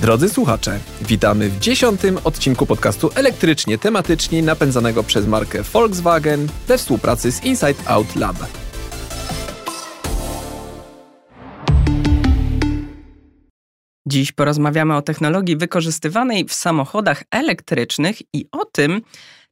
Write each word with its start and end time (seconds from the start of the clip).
Drodzy 0.00 0.28
słuchacze, 0.28 0.78
witamy 1.02 1.48
w 1.48 1.58
dziesiątym 1.58 2.18
odcinku 2.24 2.66
podcastu 2.66 3.10
elektrycznie 3.14 3.78
tematycznie 3.78 4.42
napędzanego 4.42 5.02
przez 5.02 5.26
markę 5.26 5.62
Volkswagen 5.62 6.48
we 6.68 6.78
współpracy 6.78 7.32
z 7.32 7.44
Inside 7.44 7.74
Out 7.86 8.16
Lab. 8.16 8.36
Dziś 14.08 14.32
porozmawiamy 14.32 14.96
o 14.96 15.02
technologii 15.02 15.56
wykorzystywanej 15.56 16.44
w 16.44 16.54
samochodach 16.54 17.22
elektrycznych 17.30 18.34
i 18.34 18.48
o 18.52 18.64
tym, 18.64 19.02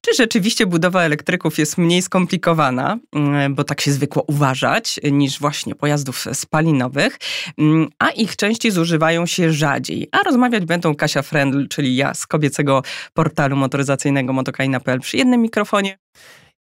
czy 0.05 0.15
rzeczywiście 0.15 0.67
budowa 0.67 1.03
elektryków 1.03 1.59
jest 1.59 1.79
mniej 1.79 2.03
skomplikowana, 2.03 2.99
mm, 3.13 3.55
bo 3.55 3.65
tak 3.65 3.81
się 3.81 3.93
zwykło 3.93 4.23
uważać, 4.23 5.01
niż 5.13 5.41
właśnie 5.41 5.75
pojazdów 5.75 6.25
spalinowych, 6.33 7.19
mm, 7.59 7.89
a 7.99 8.11
ich 8.11 8.37
części 8.37 8.71
zużywają 8.71 9.27
się 9.27 9.53
rzadziej. 9.53 10.09
A 10.13 10.23
rozmawiać 10.23 10.65
będą 10.65 10.95
Kasia 10.95 11.23
Frendl, 11.23 11.69
czyli 11.69 11.97
ja 11.97 12.15
z 12.15 12.27
kobiecego 12.27 12.83
portalu 13.15 13.57
motoryzacyjnego 13.57 14.33
motokaina.pl 14.33 15.01
przy 15.01 15.17
jednym 15.17 15.43
mikrofonie. 15.43 15.99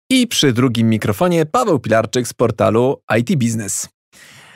I 0.09 0.27
przy 0.27 0.53
drugim 0.53 0.89
mikrofonie 0.89 1.45
Paweł 1.45 1.79
Pilarczyk 1.79 2.27
z 2.27 2.33
portalu 2.33 3.01
IT 3.19 3.35
Business. 3.35 3.89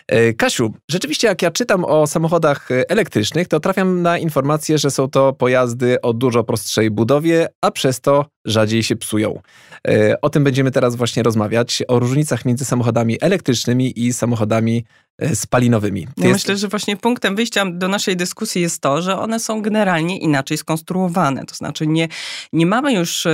E, 0.08 0.34
Kasiu, 0.34 0.74
rzeczywiście 0.92 1.28
jak 1.28 1.42
ja 1.42 1.52
czytam 1.52 1.86
o 1.86 2.08
samochodach 2.08 2.70
elektrycznych, 2.90 3.48
to 3.48 3.60
trafiam 3.60 4.02
na 4.02 4.18
informację, 4.18 4.78
że 4.78 4.92
są 4.92 5.10
to 5.10 5.34
pojazdy 5.34 6.02
o 6.02 6.14
dużo 6.14 6.44
prostszej 6.44 6.92
budowie, 6.92 7.48
a 7.62 7.72
przez 7.72 8.02
to 8.02 8.26
rzadziej 8.48 8.84
się 8.84 8.96
psują. 8.96 9.42
E, 9.88 10.22
o 10.22 10.30
tym 10.30 10.44
będziemy 10.44 10.72
teraz 10.72 10.96
właśnie 10.96 11.24
rozmawiać, 11.24 11.84
o 11.88 12.00
różnicach 12.00 12.46
między 12.46 12.66
samochodami 12.66 13.18
elektrycznymi 13.22 14.06
i 14.06 14.14
samochodami 14.14 14.86
e, 15.18 15.36
spalinowymi. 15.36 16.08
Ja 16.18 16.28
jest... 16.28 16.40
myślę, 16.40 16.58
że 16.58 16.68
właśnie 16.68 16.98
punktem 16.98 17.36
wyjścia 17.36 17.66
do 17.72 17.88
naszej 17.88 18.16
dyskusji 18.16 18.62
jest 18.62 18.82
to, 18.82 19.02
że 19.02 19.20
one 19.20 19.40
są 19.40 19.62
generalnie 19.62 20.20
inaczej 20.20 20.58
skonstruowane. 20.58 21.46
To 21.46 21.56
znaczy 21.56 21.88
nie, 21.88 22.08
nie 22.54 22.66
mamy 22.66 22.94
już 22.94 23.28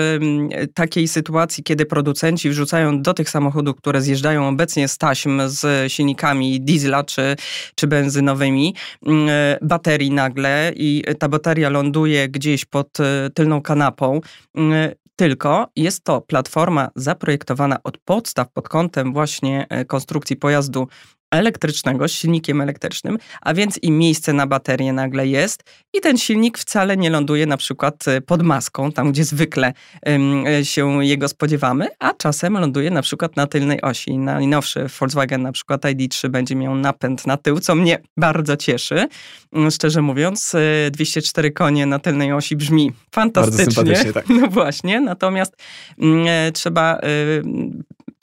takiej 0.73 1.07
sytuacji, 1.07 1.63
kiedy 1.63 1.85
producenci 1.85 2.49
wrzucają 2.49 3.01
do 3.01 3.13
tych 3.13 3.29
samochodów, 3.29 3.75
które 3.77 4.01
zjeżdżają 4.01 4.47
obecnie 4.47 4.88
z 4.88 4.97
taśm 4.97 5.41
z 5.45 5.91
silnikami 5.91 6.61
diesla 6.61 7.03
czy, 7.03 7.35
czy 7.75 7.88
benzynowymi, 7.88 8.75
mm, 9.05 9.29
e, 9.29 9.57
baterii 9.61 10.11
nagle 10.11 10.71
i 10.75 11.03
ta 11.19 11.29
bateria 11.29 11.69
ląduje 11.69 12.29
gdzieś 12.29 12.66
pod 12.66 12.97
tylną 13.33 13.61
kanapą 13.61 14.21
mm, 14.55 14.91
tylko 15.23 15.67
jest 15.75 16.03
to 16.03 16.21
platforma 16.21 16.89
zaprojektowana 16.95 17.77
od 17.83 17.97
podstaw 17.97 18.52
pod 18.52 18.69
kątem 18.69 19.13
właśnie 19.13 19.66
e, 19.69 19.85
konstrukcji 19.85 20.35
pojazdu 20.35 20.88
elektrycznego, 21.33 22.07
z 22.07 22.11
silnikiem 22.11 22.61
elektrycznym, 22.61 23.17
a 23.41 23.53
więc 23.53 23.79
i 23.81 23.91
miejsce 23.91 24.33
na 24.33 24.47
baterię 24.47 24.93
nagle 24.93 25.27
jest 25.27 25.63
i 25.93 26.01
ten 26.01 26.17
silnik 26.17 26.57
wcale 26.57 26.97
nie 26.97 27.09
ląduje 27.09 27.45
na 27.45 27.57
przykład 27.57 28.07
e, 28.07 28.21
pod 28.21 28.43
maską, 28.43 28.91
tam 28.91 29.11
gdzie 29.11 29.25
zwykle 29.25 29.73
e, 30.07 30.65
się 30.65 31.05
jego 31.05 31.27
spodziewamy, 31.27 31.87
a 31.99 32.13
czasem 32.13 32.53
ląduje 32.53 32.91
na 32.91 33.01
przykład 33.01 33.35
na 33.35 33.47
tylnej 33.47 33.81
osi. 33.81 34.17
Najnowszy 34.17 34.87
Volkswagen 34.99 35.41
na 35.41 35.51
przykład 35.51 35.81
ID3 35.81 36.29
będzie 36.29 36.55
miał 36.55 36.75
napęd 36.75 37.27
na 37.27 37.37
tył, 37.37 37.59
co 37.59 37.75
mnie 37.75 37.99
bardzo 38.17 38.57
cieszy. 38.57 39.07
Mm, 39.53 39.71
szczerze 39.71 40.01
mówiąc, 40.01 40.55
204 40.91 41.51
konie 41.51 41.85
na 41.85 41.99
tylnej 41.99 42.33
osi 42.33 42.55
brzmi 42.55 42.91
fantastycznie. 43.11 44.13
Tak. 44.13 44.25
No 44.43 44.47
właśnie, 44.47 45.01
natomiast 45.01 45.55
mm, 45.99 46.53
trzeba 46.53 46.99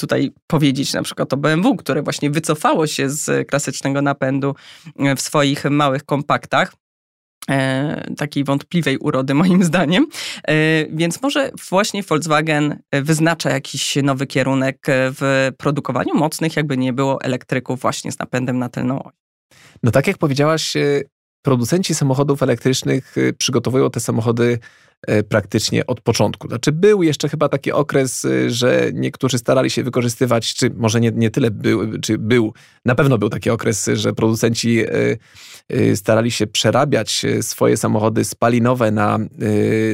tutaj 0.01 0.33
powiedzieć 0.47 0.93
na 0.93 1.03
przykład 1.03 1.33
o 1.33 1.37
BMW, 1.37 1.77
które 1.77 2.03
właśnie 2.03 2.31
wycofało 2.31 2.87
się 2.87 3.11
z 3.11 3.48
klasycznego 3.48 4.03
napędu 4.03 4.55
e, 4.98 5.17
w 5.17 5.20
swoich 5.20 5.65
małych 5.65 6.05
kompaktach 6.05 6.73
e, 7.51 8.15
takiej 8.17 8.45
wątpliwej 8.45 8.98
urody 8.98 9.34
moim 9.34 9.65
zdaniem. 9.65 10.06
E, 10.48 10.87
więc 10.87 11.22
może 11.22 11.50
właśnie 11.71 12.03
Volkswagen 12.03 12.78
wyznacza 12.93 13.50
jakiś 13.50 13.97
nowy 14.03 14.27
kierunek 14.27 14.87
w 14.88 15.50
produkowaniu 15.59 16.15
mocnych, 16.15 16.56
jakby 16.56 16.77
nie 16.77 16.93
było 16.93 17.21
elektryków 17.21 17.81
właśnie 17.81 18.12
z 18.12 18.19
napędem 18.19 18.59
na 18.59 18.69
tylną 18.69 19.03
oś. 19.03 19.12
No 19.82 19.91
tak 19.91 20.06
jak 20.06 20.19
powiedziałaś, 20.19 20.75
producenci 21.43 21.94
samochodów 21.94 22.43
elektrycznych 22.43 23.15
przygotowują 23.38 23.91
te 23.91 24.00
samochody 24.00 24.59
E, 24.90 24.90
praktycznie 25.28 25.87
od 25.87 26.00
początku. 26.00 26.49
Znaczy 26.49 26.72
był 26.72 27.03
jeszcze 27.03 27.28
chyba 27.28 27.49
taki 27.49 27.72
okres, 27.72 28.25
e, 28.25 28.50
że 28.50 28.91
niektórzy 28.94 29.38
starali 29.38 29.71
się 29.71 29.83
wykorzystywać, 29.83 30.55
czy 30.55 30.71
może 30.71 31.00
nie, 31.00 31.11
nie 31.11 31.31
tyle 31.31 31.50
był, 31.50 32.00
czy 32.00 32.19
był, 32.19 32.53
na 32.84 32.94
pewno 32.94 33.19
był 33.19 33.28
taki 33.28 33.50
okres, 33.50 33.91
że 33.94 34.12
producenci 34.12 34.81
e, 34.81 35.97
starali 35.97 36.31
się 36.31 36.47
przerabiać 36.47 37.27
swoje 37.41 37.77
samochody 37.77 38.25
spalinowe 38.25 38.91
na, 38.91 39.19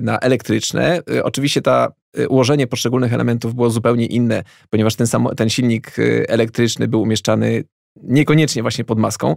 na 0.02 0.18
elektryczne. 0.18 1.00
Oczywiście 1.22 1.62
ta 1.62 1.92
ułożenie 2.28 2.66
poszczególnych 2.66 3.12
elementów 3.12 3.54
było 3.54 3.70
zupełnie 3.70 4.06
inne, 4.06 4.42
ponieważ 4.70 4.94
ten, 4.94 5.06
sam, 5.06 5.28
ten 5.36 5.50
silnik 5.50 5.96
elektryczny 6.28 6.88
był 6.88 7.02
umieszczany 7.02 7.64
niekoniecznie 8.02 8.62
właśnie 8.62 8.84
pod 8.84 8.98
maską, 8.98 9.34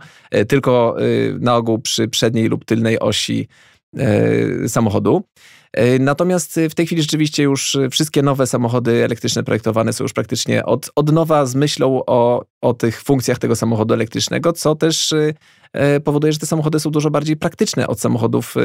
tylko 0.47 0.95
na 1.39 1.55
ogół 1.55 1.79
przy 1.79 2.07
przedniej 2.07 2.47
lub 2.47 2.65
tylnej 2.65 2.99
osi 2.99 3.47
samochodu. 4.67 5.23
E, 5.73 5.99
natomiast 5.99 6.59
w 6.69 6.75
tej 6.75 6.85
chwili 6.85 7.01
rzeczywiście 7.01 7.43
już 7.43 7.77
wszystkie 7.91 8.21
nowe 8.21 8.47
samochody 8.47 9.03
elektryczne 9.03 9.43
projektowane 9.43 9.93
są 9.93 10.03
już 10.03 10.13
praktycznie 10.13 10.65
od, 10.65 10.91
od 10.95 11.11
nowa 11.11 11.45
z 11.45 11.55
myślą 11.55 12.03
o, 12.07 12.45
o 12.61 12.73
tych 12.73 13.01
funkcjach 13.01 13.39
tego 13.39 13.55
samochodu 13.55 13.93
elektrycznego, 13.93 14.53
co 14.53 14.75
też 14.75 15.13
e, 15.73 15.99
powoduje, 15.99 16.33
że 16.33 16.39
te 16.39 16.45
samochody 16.45 16.79
są 16.79 16.91
dużo 16.91 17.09
bardziej 17.09 17.37
praktyczne 17.37 17.87
od 17.87 17.99
samochodów 17.99 18.55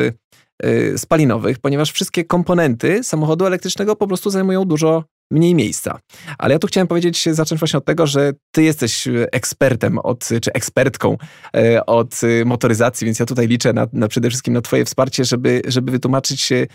e, 0.63 0.99
spalinowych, 0.99 1.59
ponieważ 1.59 1.93
wszystkie 1.93 2.25
komponenty 2.25 3.05
samochodu 3.05 3.47
elektrycznego 3.47 3.97
po 3.97 4.07
prostu 4.07 4.31
zajmują 4.31 4.65
dużo 4.65 5.05
mniej 5.35 5.55
miejsca. 5.55 5.99
Ale 6.39 6.53
ja 6.55 6.59
tu 6.59 6.67
chciałem 6.67 6.89
powiedzieć, 6.89 7.29
zacząć 7.33 7.59
właśnie 7.59 7.79
od 7.79 7.85
tego, 7.85 8.07
że 8.07 8.33
ty 8.53 8.63
jesteś 8.63 9.09
ekspertem 9.33 9.99
od, 9.99 10.29
czy 10.43 10.53
ekspertką 10.53 11.17
e, 11.57 11.87
od 11.87 12.21
motoryzacji, 12.45 13.05
więc 13.05 13.19
ja 13.19 13.27
tutaj 13.27 13.49
liczę 13.49 13.73
na, 13.73 13.87
na 13.93 14.09
przede 14.09 14.29
wszystkim 14.29 14.55
na 14.55 14.61
twoje 14.61 14.85
wsparcie, 14.85 15.25
żeby, 15.25 15.63
żeby 15.67 15.93
wytłumaczyć, 15.93 16.53
e, 16.53 16.67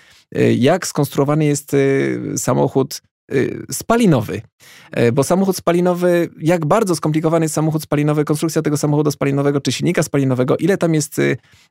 jak 0.53 0.87
skonstruowany 0.87 1.45
jest 1.45 1.73
e, 1.73 1.77
samochód 2.37 3.01
spalinowy. 3.71 4.41
Bo 5.13 5.23
samochód 5.23 5.57
spalinowy, 5.57 6.29
jak 6.39 6.65
bardzo 6.65 6.95
skomplikowany 6.95 7.45
jest 7.45 7.55
samochód 7.55 7.83
spalinowy, 7.83 8.25
konstrukcja 8.25 8.61
tego 8.61 8.77
samochodu 8.77 9.11
spalinowego 9.11 9.61
czy 9.61 9.71
silnika 9.71 10.03
spalinowego, 10.03 10.57
ile 10.57 10.77
tam 10.77 10.93
jest 10.93 11.21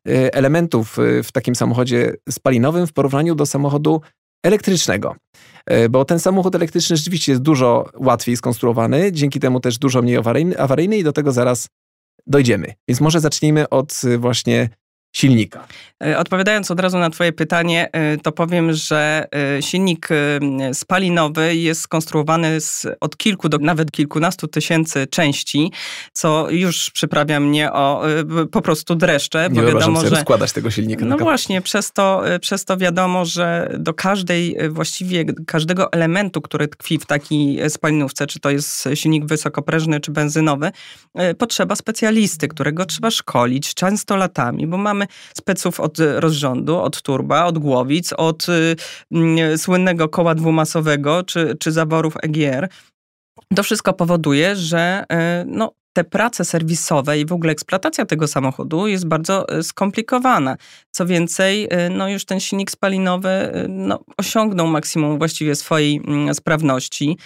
elementów 0.05 0.97
w 1.25 1.33
takim 1.33 1.55
samochodzie 1.55 2.15
spalinowym 2.31 2.87
w 2.87 2.93
porównaniu 2.93 3.35
do 3.35 3.47
samochodu 3.47 4.01
elektrycznego. 4.43 5.17
E, 5.67 5.89
bo 5.89 6.05
ten 6.05 6.19
samochód 6.19 6.55
elektryczny 6.55 6.97
rzeczywiście 6.97 7.33
jest 7.33 7.43
dużo 7.43 7.91
łatwiej 7.97 8.37
skonstruowany, 8.37 9.13
dzięki 9.13 9.41
temu 9.41 9.61
też 9.61 9.79
dużo 9.79 10.03
mniej 10.03 10.17
awaryjny, 10.17 10.59
awaryjny 10.59 10.99
i 10.99 11.05
do 11.05 11.13
tego 11.13 11.33
zaraz 11.33 11.69
dojdziemy. 12.27 12.75
Więc 12.89 13.01
może 13.01 13.21
zacznijmy 13.21 13.69
od 13.69 14.05
y, 14.05 14.19
właśnie 14.19 14.69
silnika. 15.13 15.67
E, 16.05 16.19
odpowiadając 16.19 16.71
od 16.71 16.81
razu 16.81 16.99
na 16.99 17.11
Twoje 17.11 17.33
pytanie, 17.33 17.89
e, 17.93 18.17
to 18.19 18.33
powiem, 18.33 18.73
że 18.73 19.27
e, 19.57 19.63
silnik 19.63 20.09
spalinowy 20.73 21.57
jest 21.57 21.81
skonstruowany 21.81 22.61
z, 22.61 22.87
od 23.01 23.17
kilku 23.17 23.49
do 23.49 23.59
nawet 23.59 23.91
kilkunastu 23.91 24.49
tysięcy 24.49 25.07
części, 25.07 25.73
co 26.13 26.51
już 26.51 26.91
przyprawia 26.91 27.41
mnie 27.41 27.73
o 27.73 28.03
po 28.53 28.63
prostu 28.63 28.95
dreszcze. 28.95 29.49
Nie 29.53 29.63
bo 29.63 29.67
wiadomo, 29.67 30.01
sobie 30.01 30.17
że 30.17 30.23
składać 30.23 30.53
tego 30.53 30.71
silnika. 30.71 31.05
No 31.05 31.17
właśnie, 31.17 31.63
przez 31.63 31.93
to, 31.93 32.23
przez 32.41 32.65
to 32.65 32.77
wiadomo, 32.77 33.25
że 33.25 33.77
do 33.79 33.95
każdej, 33.95 34.57
właściwie 34.69 35.25
każdego 35.47 35.93
elementu, 35.93 36.41
który 36.41 36.69
tkwi 36.69 36.99
w 36.99 37.07
takiej 37.07 37.71
spalinówce, 37.71 38.27
czy 38.27 38.41
to 38.41 38.51
jest 38.51 38.89
silnik 38.95 39.27
wysokoprężny, 39.27 40.01
czy 40.01 40.11
benzynowy, 40.11 40.71
potrzeba 41.39 41.77
specjalisty, 41.77 42.49
którego 42.49 42.85
trzeba 42.85 43.11
szkolić 43.11 43.75
często 43.75 44.17
latami, 44.17 44.67
bo 44.67 44.77
mamy 44.77 44.98
speców 45.35 45.81
od 45.81 45.99
rozrządu, 45.99 46.77
od 46.77 47.03
turba, 47.03 47.45
od 47.45 47.59
głowic, 47.59 48.13
od 48.13 48.47
y, 48.49 49.59
słynnego 49.59 50.09
koła 50.09 50.35
dwumasowego 50.35 51.23
czy, 51.23 51.57
czy 51.61 51.73
zaworów 51.73 52.15
EGR. 52.23 52.69
To 53.57 53.63
wszystko 53.63 53.93
powoduje, 53.93 54.57
że 54.57 55.05
y, 55.13 55.45
no, 55.47 55.73
te 55.93 56.05
prace 56.05 56.45
serwisowe 56.45 57.21
i 57.21 57.27
w 57.27 57.33
ogóle 57.33 57.53
eksploatacja 57.53 58.07
tego 58.07 58.27
samochodu 58.27 58.87
jest 58.87 59.07
bardzo 59.07 59.59
y, 59.59 59.63
skomplikowana. 59.63 60.57
Co 60.91 61.07
więcej, 61.07 61.65
y, 61.65 61.91
no 61.91 62.09
już 62.09 62.25
ten 62.25 62.41
silnik 62.41 62.71
spalinowy 62.71 63.31
no, 63.69 64.05
osiągnął 64.17 64.67
maksimum 64.67 65.19
właściwie 65.19 65.55
swojej 65.55 65.97
mm, 65.97 66.35
sprawności. 66.35 67.19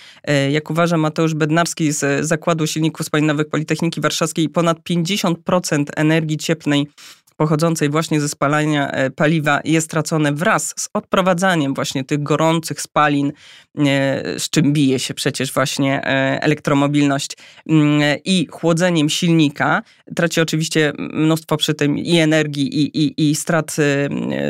Jak 0.51 0.71
uważa 0.71 0.97
Mateusz 0.97 1.35
Bednarski 1.35 1.93
z 1.93 2.27
Zakładu 2.27 2.67
Silników 2.67 3.07
Spalinowych 3.07 3.49
Politechniki 3.49 4.01
Warszawskiej, 4.01 4.49
ponad 4.49 4.79
50% 4.91 5.85
energii 5.97 6.37
cieplnej 6.37 6.87
pochodzącej 7.37 7.91
właśnie 7.91 8.21
ze 8.21 8.29
spalania 8.29 8.91
e, 8.91 9.11
paliwa 9.11 9.61
jest 9.65 9.91
tracone 9.91 10.33
wraz 10.33 10.75
z 10.77 10.89
odprowadzaniem 10.95 11.75
właśnie 11.75 12.05
tych 12.05 12.23
gorących 12.23 12.81
spalin, 12.81 13.33
z 14.39 14.51
czym 14.51 14.73
bije 14.73 14.99
się 14.99 15.15
przecież 15.15 15.53
właśnie 15.53 16.05
elektromobilność 16.43 17.37
mm, 17.69 18.19
i 18.25 18.47
chłodzeniem 18.51 19.09
silnika. 19.09 19.83
Traci 20.17 20.41
oczywiście 20.41 20.93
mnóstwo 20.99 21.57
przy 21.57 21.75
tym 21.75 21.99
i 21.99 22.19
energii, 22.19 22.81
i, 22.81 23.05
i, 23.05 23.31
i 23.31 23.35
strat 23.35 23.77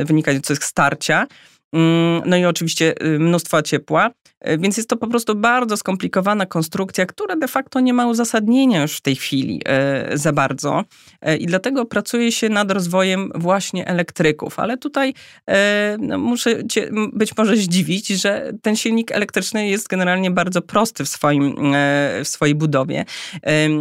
wynikających 0.05 0.65
z 0.65 0.73
starcia. 0.73 1.27
Mm, 1.73 2.23
no 2.27 2.37
i 2.37 2.45
oczywiście 2.45 2.95
y, 3.03 3.19
mnóstwo 3.19 3.63
ciepła, 3.63 4.11
y, 4.49 4.59
więc 4.59 4.77
jest 4.77 4.89
to 4.89 4.97
po 4.97 5.07
prostu 5.07 5.35
bardzo 5.35 5.77
skomplikowana 5.77 6.47
konstrukcja, 6.47 7.07
która 7.07 7.37
de 7.37 7.49
facto 7.49 7.81
nie 7.81 7.95
ma 7.95 8.07
uzasadnienia 8.07 8.83
już 8.83 8.97
w 8.97 9.01
tej 9.01 9.17
chwili 9.17 9.63
y, 10.13 10.19
za 10.19 10.33
bardzo. 10.33 10.85
I 11.39 11.47
dlatego 11.47 11.85
pracuje 11.85 12.33
się 12.33 12.49
nad 12.49 12.71
rozwojem 12.71 13.31
właśnie 13.35 13.87
elektryków. 13.87 14.59
Ale 14.59 14.79
tutaj 14.79 15.15
no, 15.99 16.19
muszę 16.19 16.67
cię 16.69 16.91
być 17.13 17.37
może 17.37 17.57
zdziwić, 17.57 18.09
że 18.09 18.53
ten 18.63 18.77
silnik 18.77 19.13
elektryczny 19.13 19.69
jest 19.69 19.89
generalnie 19.89 20.31
bardzo 20.31 20.63
prosty 20.63 21.05
w, 21.05 21.09
swoim, 21.09 21.57
w 22.25 22.29
swojej 22.29 22.55
budowie. 22.55 23.05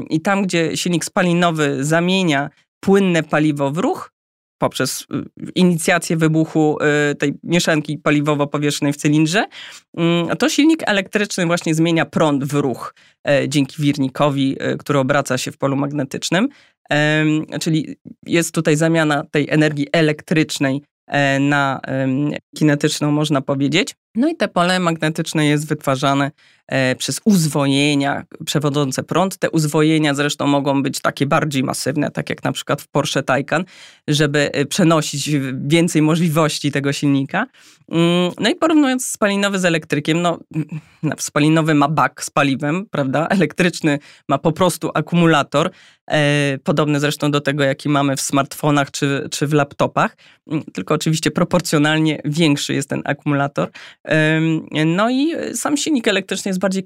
I 0.09 0.21
tam, 0.21 0.43
gdzie 0.43 0.77
silnik 0.77 1.05
spalinowy 1.05 1.83
zamienia 1.83 2.49
płynne 2.79 3.23
paliwo 3.23 3.71
w 3.71 3.77
ruch, 3.77 4.11
poprzez 4.62 5.02
y, 5.02 5.06
inicjację 5.56 6.18
wybuchu 6.18 6.78
y, 7.12 7.16
tej 7.16 7.34
mieszanki 7.44 7.98
paliwowo-powietrznej 7.98 8.94
w 8.94 8.98
cylindrze, 8.98 9.46
mm, 9.98 10.38
to 10.38 10.50
silnik 10.50 10.84
elektryczny 10.86 11.46
właśnie 11.46 11.75
zmienia 11.75 12.06
prąd 12.06 12.44
w 12.44 12.54
ruch 12.54 12.94
e, 13.28 13.50
dzięki 13.50 13.81
wirnikowi, 13.81 14.56
e, 14.60 14.78
który 14.78 15.00
obraca 15.00 15.38
się 15.38 15.52
w 15.52 15.58
polu 15.58 15.75
magnetycznym. 15.75 16.50
Czyli 17.62 17.96
jest 18.25 18.56
tutaj 18.56 18.75
zamiana 18.75 19.24
tej 19.31 19.50
energii 19.50 19.88
elektrycznej 19.92 20.81
e, 21.08 21.40
na 21.40 21.81
kinetyczną, 22.56 23.12
można 23.12 23.42
powiedzieć. 23.42 23.96
No 24.16 24.30
i 24.30 24.36
te 24.36 24.48
pole 24.48 24.80
magnetyczne 24.80 25.46
jest 25.46 25.68
wytwarzane 25.68 26.31
e, 26.68 26.96
przez 26.96 27.22
uzwojenia 27.25 28.24
przewodzące 28.46 29.04
prąd. 29.04 29.38
Te 29.38 29.50
uzwojenia 29.50 30.13
zresztą 30.13 30.48
mogą 30.48 30.84
być 30.84 31.00
takie 31.00 31.25
bardziej 31.25 31.63
masywne, 31.63 32.12
tak 32.12 32.30
jak 32.30 32.44
na 32.44 32.52
przykład 32.52 32.81
w 32.81 32.88
Porsche 32.88 33.24
Taycan, 33.24 33.66
żeby 34.08 34.52
e, 34.52 34.66
przenosić 34.66 35.30
więcej 35.66 36.02
możliwości 36.02 36.72
tego 36.72 36.94
silnika. 36.94 37.48
Mm, 37.92 38.31
no 38.40 38.50
i 38.50 38.56
porównując 38.56 39.08
spalinowy 39.08 39.60
z 39.60 39.66
elektrykiem, 39.66 40.22
no 40.22 40.40
spalinowy 41.18 41.74
ma 41.74 41.88
bak 41.88 42.24
z 42.24 42.30
paliwem, 42.30 42.86
prawda? 42.92 43.28
Elektryczny 43.28 44.00
ma 44.30 44.38
po 44.38 44.52
prostu 44.52 44.92
akumulator, 44.94 45.69
e, 46.08 46.58
podobny 46.63 47.00
zresztą 47.00 47.31
do 47.31 47.42
tego, 47.42 47.63
jaki 47.63 47.90
mamy 47.90 48.16
w 48.16 48.22
smartfonach 48.22 48.92
czy, 48.92 49.28
czy 49.31 49.48
w 49.48 49.54
laptopach, 49.54 50.18
mm, 50.48 50.63
tylko 50.74 50.94
oczywiście 50.94 51.31
proporcjonalnie 51.31 52.22
większy 52.25 52.74
jest 52.74 52.90
ten 52.90 53.02
akumulator. 53.06 53.69
No 54.86 55.09
i 55.09 55.33
sam 55.53 55.77
silnik 55.77 56.07
elektryczny 56.07 56.50
jest 56.50 56.59
bardziej 56.59 56.83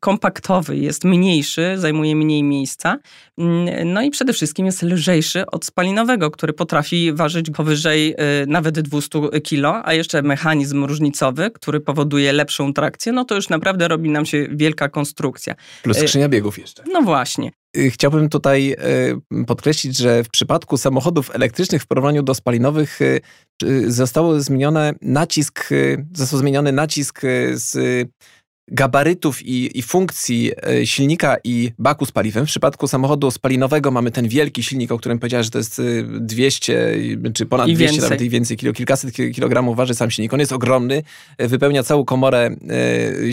kompaktowy, 0.00 0.76
jest 0.76 1.04
mniejszy, 1.04 1.74
zajmuje 1.76 2.16
mniej 2.16 2.42
miejsca. 2.42 2.98
Mm, 3.38 3.92
no 3.92 4.02
i 4.02 4.10
przede 4.10 4.32
wszystkim 4.32 4.66
jest 4.66 4.82
lżejszy 4.82 5.46
od 5.46 5.64
spalinowego, 5.64 6.30
który 6.30 6.52
potrafi 6.52 7.12
ważyć 7.12 7.50
powyżej 7.50 8.14
y, 8.42 8.46
nawet 8.46 8.80
200 8.80 9.20
kg, 9.44 9.82
a 9.84 9.94
jeszcze 9.94 10.22
mechanizm 10.22 10.84
różnicowy, 10.84 11.50
który 11.50 11.80
powoduje 11.80 12.32
lepszą 12.32 12.72
trakcję, 12.72 13.12
no 13.12 13.24
to 13.24 13.34
już 13.34 13.48
naprawdę 13.48 13.88
robi 13.88 14.10
nam 14.10 14.26
się 14.26 14.46
wielka 14.50 14.88
konstrukcja. 14.88 15.54
Plus 15.82 15.96
y, 15.96 16.00
skrzynia 16.00 16.28
biegów 16.28 16.58
jeszcze. 16.58 16.82
No 16.92 17.02
właśnie. 17.02 17.50
Y, 17.76 17.90
chciałbym 17.90 18.28
tutaj 18.28 18.76
podkreślić, 19.46 19.96
że 19.96 20.24
w 20.24 20.28
przypadku 20.28 20.76
samochodów 20.76 21.34
elektrycznych 21.34 21.82
w 21.82 21.86
porównaniu 21.86 22.22
do 22.22 22.34
spalinowych 22.34 22.98
zostało 23.86 24.40
zmienione 24.40 24.94
nacisk, 25.02 25.68
został 26.14 26.38
zmieniony 26.38 26.72
nacisk 26.72 27.20
z 27.52 28.08
gabarytów 28.70 29.42
i, 29.42 29.78
i, 29.78 29.82
funkcji 29.82 30.52
e, 30.66 30.86
silnika 30.86 31.36
i 31.44 31.72
baku 31.78 32.06
z 32.06 32.12
paliwem. 32.12 32.46
W 32.46 32.48
przypadku 32.48 32.88
samochodu 32.88 33.30
spalinowego 33.30 33.90
mamy 33.90 34.10
ten 34.10 34.28
wielki 34.28 34.62
silnik, 34.62 34.92
o 34.92 34.98
którym 34.98 35.18
powiedziałeś, 35.18 35.46
że 35.46 35.50
to 35.50 35.58
jest 35.58 35.82
200 36.20 36.92
e, 37.24 37.32
czy 37.32 37.46
ponad 37.46 37.68
I 37.68 37.74
200, 37.74 37.92
więcej. 37.92 38.10
nawet 38.10 38.22
i 38.22 38.30
więcej, 38.30 38.56
kilo, 38.56 38.72
kilkaset 38.72 39.14
kilogramów 39.14 39.76
waży 39.76 39.94
sam 39.94 40.10
silnik. 40.10 40.34
On 40.34 40.40
jest 40.40 40.52
ogromny, 40.52 41.02
e, 41.38 41.48
wypełnia 41.48 41.82
całą 41.82 42.04
komorę 42.04 42.50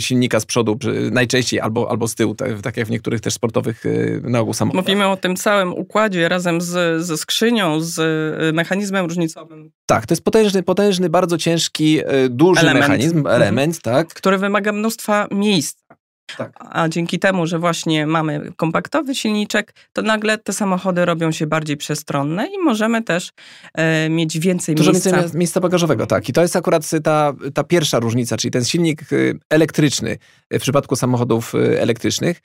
silnika 0.00 0.40
z 0.40 0.46
przodu, 0.46 0.78
najczęściej 1.10 1.60
albo, 1.60 1.90
albo 1.90 2.08
z 2.08 2.14
tyłu, 2.14 2.34
tak, 2.34 2.60
tak 2.60 2.76
jak 2.76 2.86
w 2.86 2.90
niektórych 2.90 3.20
też 3.20 3.34
sportowych 3.34 3.84
na 4.22 4.40
ogół 4.40 4.54
samochodach. 4.54 4.84
Mówimy 4.84 5.08
o 5.08 5.16
tym 5.16 5.36
całym 5.36 5.72
układzie 5.72 6.28
razem 6.28 6.60
z, 6.60 7.02
ze 7.04 7.16
skrzynią, 7.16 7.80
z 7.80 8.54
mechanizmem 8.54 9.06
różnicowym. 9.06 9.70
Tak, 9.86 10.06
to 10.06 10.12
jest 10.12 10.24
potężny, 10.24 10.62
potężny, 10.62 11.08
bardzo 11.08 11.38
ciężki, 11.38 12.00
duży 12.30 12.60
element. 12.60 12.88
mechanizm, 12.88 13.26
element, 13.26 13.76
mhm. 13.76 13.96
tak. 13.96 14.14
Który 14.14 14.38
wymaga 14.38 14.72
mnóstwa 14.72 15.27
miejsca. 15.30 15.88
Tak. 16.36 16.52
A 16.60 16.88
dzięki 16.88 17.18
temu, 17.18 17.46
że 17.46 17.58
właśnie 17.58 18.06
mamy 18.06 18.52
kompaktowy 18.56 19.14
silniczek, 19.14 19.74
to 19.92 20.02
nagle 20.02 20.38
te 20.38 20.52
samochody 20.52 21.04
robią 21.04 21.32
się 21.32 21.46
bardziej 21.46 21.76
przestronne 21.76 22.46
i 22.46 22.58
możemy 22.58 23.02
też 23.02 23.32
e, 23.74 24.08
mieć 24.08 24.38
więcej 24.38 24.74
Dużo 24.74 24.92
miejsca. 24.92 25.10
Dużo 25.10 25.22
więcej 25.22 25.38
miejsca 25.38 25.60
bagażowego, 25.60 26.06
tak. 26.06 26.28
I 26.28 26.32
to 26.32 26.42
jest 26.42 26.56
akurat 26.56 26.90
ta, 27.02 27.32
ta 27.54 27.64
pierwsza 27.64 27.98
różnica, 27.98 28.36
czyli 28.36 28.50
ten 28.52 28.64
silnik 28.64 29.12
y, 29.12 29.38
elektryczny 29.50 30.18
w 30.52 30.60
przypadku 30.60 30.96
samochodów 30.96 31.54
y, 31.54 31.80
elektrycznych 31.80 32.40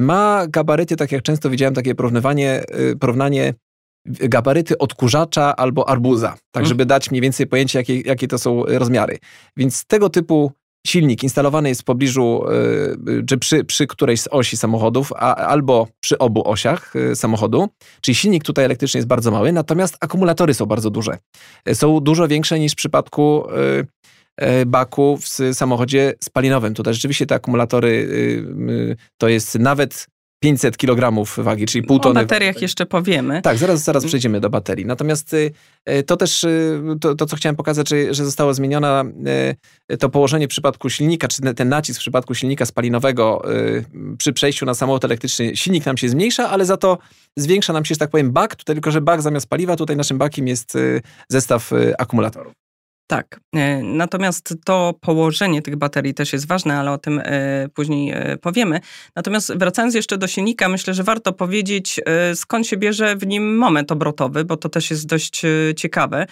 ma 0.00 0.46
gabaryty, 0.48 0.96
tak 0.96 1.12
jak 1.12 1.22
często 1.22 1.50
widziałem 1.50 1.74
takie 1.74 1.94
porównywanie, 1.94 2.62
y, 2.92 2.96
porównanie 2.96 3.54
gabaryty 4.06 4.78
odkurzacza 4.78 5.56
albo 5.56 5.88
arbuza, 5.88 6.28
tak 6.28 6.62
mhm. 6.62 6.66
żeby 6.66 6.86
dać 6.86 7.10
mniej 7.10 7.20
więcej 7.22 7.46
pojęcie, 7.46 7.78
jakie, 7.78 8.00
jakie 8.00 8.28
to 8.28 8.38
są 8.38 8.64
rozmiary. 8.66 9.18
Więc 9.56 9.84
tego 9.84 10.10
typu 10.10 10.52
silnik 10.86 11.22
instalowany 11.22 11.68
jest 11.68 11.80
w 11.80 11.84
pobliżu, 11.84 12.44
y, 13.08 13.24
czy 13.26 13.38
przy, 13.38 13.64
przy 13.64 13.86
którejś 13.86 14.20
z 14.20 14.28
osi 14.30 14.56
samochodów, 14.56 15.12
a, 15.16 15.34
albo 15.34 15.88
przy 16.00 16.18
obu 16.18 16.48
osiach 16.48 16.96
y, 16.96 17.16
samochodu. 17.16 17.68
Czyli 18.00 18.14
silnik 18.14 18.44
tutaj 18.44 18.64
elektryczny 18.64 18.98
jest 18.98 19.08
bardzo 19.08 19.30
mały, 19.30 19.52
natomiast 19.52 19.96
akumulatory 20.00 20.54
są 20.54 20.66
bardzo 20.66 20.90
duże. 20.90 21.18
Są 21.72 22.00
dużo 22.00 22.28
większe 22.28 22.58
niż 22.58 22.72
w 22.72 22.76
przypadku 22.76 23.44
y, 23.50 24.66
baku 24.66 25.18
w 25.20 25.28
samochodzie 25.52 26.14
spalinowym. 26.24 26.74
Tutaj 26.74 26.94
rzeczywiście 26.94 27.26
te 27.26 27.34
akumulatory 27.34 28.08
to 29.18 29.28
jest 29.28 29.58
nawet 29.58 30.06
500 30.40 30.76
kg 30.76 31.24
wagi, 31.38 31.66
czyli 31.66 31.86
pół 31.86 31.98
tony. 31.98 32.20
O 32.20 32.22
bateriach 32.22 32.62
jeszcze 32.62 32.86
powiemy. 32.86 33.42
Tak, 33.42 33.58
zaraz, 33.58 33.84
zaraz 33.84 34.04
przejdziemy 34.04 34.40
do 34.40 34.50
baterii. 34.50 34.86
Natomiast 34.86 35.34
y, 35.34 35.52
y, 35.90 36.02
to 36.02 36.16
też, 36.16 36.44
y, 36.44 36.80
to, 37.00 37.14
to 37.14 37.26
co 37.26 37.36
chciałem 37.36 37.56
pokazać, 37.56 37.88
że 38.10 38.24
zostało 38.24 38.54
zmienione 38.54 39.04
to 39.98 40.08
położenie 40.08 40.46
w 40.46 40.50
przypadku 40.50 40.90
silnika, 40.90 41.28
czy 41.28 41.54
ten 41.54 41.68
nacisk 41.68 42.00
w 42.00 42.00
przypadku 42.00 42.34
silnika 42.34 42.66
spalinowego 42.66 43.42
przy 44.18 44.32
przejściu 44.32 44.66
na 44.66 44.74
samochód 44.74 45.04
elektryczny, 45.04 45.56
silnik 45.56 45.86
nam 45.86 45.96
się 45.96 46.08
zmniejsza, 46.08 46.50
ale 46.50 46.64
za 46.64 46.76
to 46.76 46.98
zwiększa 47.36 47.72
nam 47.72 47.84
się, 47.84 47.94
że 47.94 47.98
tak 47.98 48.10
powiem, 48.10 48.32
bak, 48.32 48.56
tutaj 48.56 48.76
tylko, 48.76 48.90
że 48.90 49.00
bak 49.00 49.22
zamiast 49.22 49.48
paliwa, 49.48 49.76
tutaj 49.76 49.96
naszym 49.96 50.18
bakiem 50.18 50.48
jest 50.48 50.78
zestaw 51.28 51.72
akumulatorów. 51.98 52.65
Tak. 53.06 53.40
E, 53.54 53.82
natomiast 53.82 54.54
to 54.64 54.94
położenie 55.00 55.62
tych 55.62 55.76
baterii 55.76 56.14
też 56.14 56.32
jest 56.32 56.48
ważne, 56.48 56.78
ale 56.78 56.92
o 56.92 56.98
tym 56.98 57.20
e, 57.24 57.68
później 57.74 58.12
e, 58.12 58.36
powiemy. 58.36 58.80
Natomiast 59.16 59.58
wracając 59.58 59.94
jeszcze 59.94 60.18
do 60.18 60.26
silnika, 60.26 60.68
myślę, 60.68 60.94
że 60.94 61.02
warto 61.02 61.32
powiedzieć, 61.32 62.00
skąd 62.34 62.66
się 62.66 62.76
bierze 62.76 63.16
w 63.16 63.26
nim 63.26 63.58
moment 63.58 63.92
obrotowy, 63.92 64.44
bo 64.44 64.56
to 64.56 64.68
też 64.68 64.90
jest 64.90 65.06
dość 65.06 65.42
ciekawe. 65.76 66.26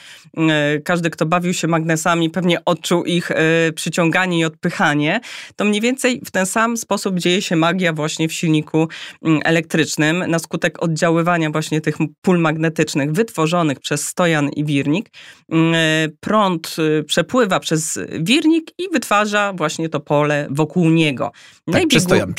Każdy, 0.84 1.10
kto 1.10 1.26
bawił 1.26 1.54
się 1.54 1.68
magnesami, 1.68 2.30
pewnie 2.30 2.64
odczuł 2.64 3.04
ich 3.04 3.30
przyciąganie 3.74 4.38
i 4.38 4.44
odpychanie. 4.44 5.20
To 5.56 5.64
mniej 5.64 5.80
więcej 5.80 6.20
w 6.24 6.30
ten 6.30 6.46
sam 6.46 6.76
sposób 6.76 7.18
dzieje 7.18 7.42
się 7.42 7.56
magia 7.56 7.92
właśnie 7.92 8.28
w 8.28 8.32
silniku 8.32 8.88
mm, 9.22 9.40
elektrycznym 9.44 10.24
na 10.28 10.38
skutek 10.38 10.82
oddziaływania 10.82 11.50
właśnie 11.50 11.80
tych 11.80 11.96
pól 12.22 12.38
magnetycznych 12.38 13.12
wytworzonych 13.12 13.80
przez 13.80 14.06
stojan 14.06 14.48
i 14.48 14.64
wirnik. 14.64 15.10
Mm, 15.52 15.74
prąd 16.64 16.78
Y, 16.78 17.04
przepływa 17.04 17.60
przez 17.60 17.98
wirnik 18.20 18.70
i 18.78 18.88
wytwarza 18.92 19.52
właśnie 19.52 19.88
to 19.88 20.00
pole 20.00 20.46
wokół 20.50 20.90
niego. 20.90 21.32
No 21.66 21.72
tak, 21.72 21.82
biegu... 21.82 21.88
przestojan, 21.88 22.34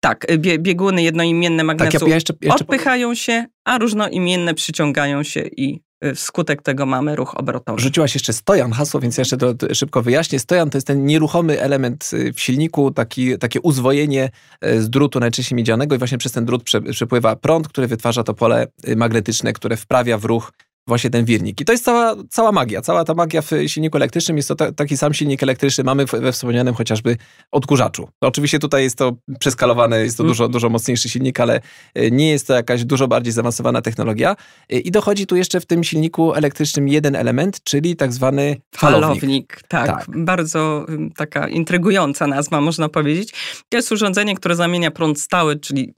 Tak, 0.00 0.26
bieguny 0.58 1.02
jednoimienne 1.02 1.64
magnesu 1.64 1.98
tak, 1.98 2.08
ja 2.08 2.14
jeszcze, 2.14 2.34
jeszcze 2.42 2.64
odpychają 2.64 3.14
się, 3.14 3.46
a 3.64 3.78
różnoimienne 3.78 4.54
przyciągają 4.54 5.22
się 5.22 5.40
i 5.40 5.80
y, 6.04 6.14
wskutek 6.14 6.62
tego 6.62 6.86
mamy 6.86 7.16
ruch 7.16 7.38
obrotowy. 7.38 7.82
Rzuciłaś 7.82 8.14
jeszcze 8.14 8.32
stojan 8.32 8.72
hasło, 8.72 9.00
więc 9.00 9.18
jeszcze 9.18 9.36
to 9.36 9.54
szybko 9.74 10.02
wyjaśnię. 10.02 10.38
Stojan 10.38 10.70
to 10.70 10.78
jest 10.78 10.86
ten 10.86 11.06
nieruchomy 11.06 11.60
element 11.60 12.10
y, 12.12 12.32
w 12.32 12.40
silniku, 12.40 12.90
taki, 12.90 13.38
takie 13.38 13.60
uzwojenie 13.60 14.30
z 14.62 14.90
drutu 14.90 15.20
najczęściej 15.20 15.56
miedzianego 15.56 15.94
i 15.94 15.98
właśnie 15.98 16.18
przez 16.18 16.32
ten 16.32 16.44
drut 16.44 16.62
przepływa 16.92 17.36
prąd, 17.36 17.68
który 17.68 17.86
wytwarza 17.86 18.24
to 18.24 18.34
pole 18.34 18.66
magnetyczne, 18.96 19.52
które 19.52 19.76
wprawia 19.76 20.18
w 20.18 20.24
ruch 20.24 20.52
właśnie 20.88 21.10
ten 21.10 21.24
wirnik. 21.24 21.60
I 21.60 21.64
to 21.64 21.72
jest 21.72 21.84
cała, 21.84 22.16
cała 22.30 22.52
magia. 22.52 22.82
Cała 22.82 23.04
ta 23.04 23.14
magia 23.14 23.42
w 23.42 23.50
silniku 23.66 23.96
elektrycznym 23.96 24.36
jest 24.36 24.48
to 24.48 24.54
ta, 24.54 24.72
taki 24.72 24.96
sam 24.96 25.14
silnik 25.14 25.42
elektryczny 25.42 25.84
mamy 25.84 26.06
we 26.06 26.32
wspomnianym 26.32 26.74
chociażby 26.74 27.16
odkurzaczu. 27.52 28.08
No, 28.22 28.28
oczywiście 28.28 28.58
tutaj 28.58 28.82
jest 28.82 28.98
to 28.98 29.12
przeskalowane, 29.38 30.00
jest 30.00 30.16
to 30.16 30.22
mm. 30.22 30.30
dużo, 30.30 30.48
dużo 30.48 30.68
mocniejszy 30.68 31.08
silnik, 31.08 31.40
ale 31.40 31.60
e, 31.94 32.10
nie 32.10 32.30
jest 32.30 32.46
to 32.46 32.54
jakaś 32.54 32.84
dużo 32.84 33.08
bardziej 33.08 33.32
zaawansowana 33.32 33.82
technologia. 33.82 34.36
E, 34.70 34.78
I 34.78 34.90
dochodzi 34.90 35.26
tu 35.26 35.36
jeszcze 35.36 35.60
w 35.60 35.66
tym 35.66 35.84
silniku 35.84 36.34
elektrycznym 36.34 36.88
jeden 36.88 37.16
element, 37.16 37.64
czyli 37.64 37.96
tak 37.96 38.12
zwany 38.12 38.56
falownik. 38.76 39.20
falownik 39.20 39.62
tak, 39.68 39.86
tak, 39.86 40.06
bardzo 40.24 40.86
taka 41.16 41.48
intrygująca 41.48 42.26
nazwa, 42.26 42.60
można 42.60 42.88
powiedzieć. 42.88 43.32
To 43.68 43.76
jest 43.76 43.92
urządzenie, 43.92 44.34
które 44.34 44.56
zamienia 44.56 44.90
prąd 44.90 45.20
stały, 45.20 45.56
czyli 45.56 45.94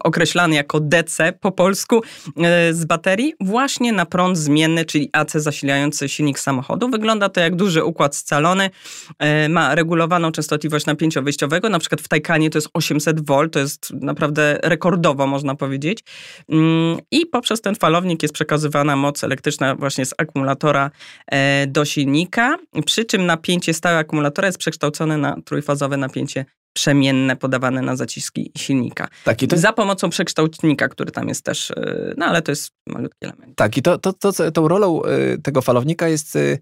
określany 0.00 0.54
jako 0.54 0.80
DC 0.80 1.32
po 1.32 1.52
polsku 1.52 2.02
e, 2.36 2.74
z 2.74 2.84
baterii 2.84 3.34
właśnie 3.40 3.92
na 3.92 4.06
prąd 4.06 4.38
zmienny, 4.38 4.84
czyli 4.84 5.10
AC 5.12 5.32
zasilający 5.32 6.08
silnik 6.08 6.38
samochodu. 6.38 6.88
Wygląda 6.88 7.28
to 7.28 7.40
jak 7.40 7.56
duży 7.56 7.84
układ 7.84 8.16
scalony, 8.16 8.70
e, 9.18 9.48
ma 9.48 9.74
regulowaną 9.74 10.32
częstotliwość 10.32 10.86
napięcia 10.86 11.22
wyjściowego, 11.22 11.68
na 11.68 11.78
przykład 11.78 12.00
w 12.00 12.08
Taycanie 12.08 12.50
to 12.50 12.58
jest 12.58 12.68
800 12.74 13.26
V, 13.26 13.48
to 13.48 13.58
jest 13.58 13.92
naprawdę 13.92 14.58
rekordowo 14.62 15.26
można 15.26 15.54
powiedzieć 15.54 16.04
mm, 16.48 16.98
i 17.10 17.26
poprzez 17.26 17.60
ten 17.60 17.74
falownik 17.74 18.22
jest 18.22 18.34
przekazywana 18.34 18.96
moc 18.96 19.24
elektryczna 19.24 19.74
właśnie 19.74 20.06
z 20.06 20.14
akumulatora 20.18 20.90
e, 21.26 21.66
do 21.66 21.84
silnika, 21.84 22.56
przy 22.86 23.04
czym 23.04 23.26
napięcie 23.26 23.74
stałe 23.74 23.98
akumulatora 23.98 24.48
jest 24.48 24.58
przekształcone 24.58 25.18
na 25.18 25.36
trójfazowe 25.44 25.96
napięcie 25.96 26.44
przemienne 26.76 27.36
podawane 27.36 27.82
na 27.82 27.96
zaciski 27.96 28.52
silnika. 28.58 29.08
Tak, 29.24 29.38
to... 29.48 29.56
Za 29.56 29.72
pomocą 29.72 30.10
przekształtnika, 30.10 30.88
który 30.88 31.10
tam 31.10 31.28
jest 31.28 31.44
też, 31.44 31.70
y, 31.70 32.14
no 32.16 32.26
ale 32.26 32.42
to 32.42 32.52
jest 32.52 32.70
malutki 32.88 33.26
element. 33.26 33.56
Tak, 33.56 33.76
i 33.76 33.82
to, 33.82 33.98
to, 33.98 34.12
to, 34.12 34.50
tą 34.52 34.68
rolą 34.68 35.02
y, 35.04 35.42
tego 35.42 35.62
falownika 35.62 36.08
jest 36.08 36.36
y, 36.36 36.58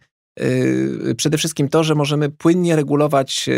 przede 1.17 1.39
wszystkim 1.39 1.69
to, 1.69 1.85
że 1.85 1.95
możemy 1.95 2.31
płynnie 2.31 2.77
regulować 2.77 3.49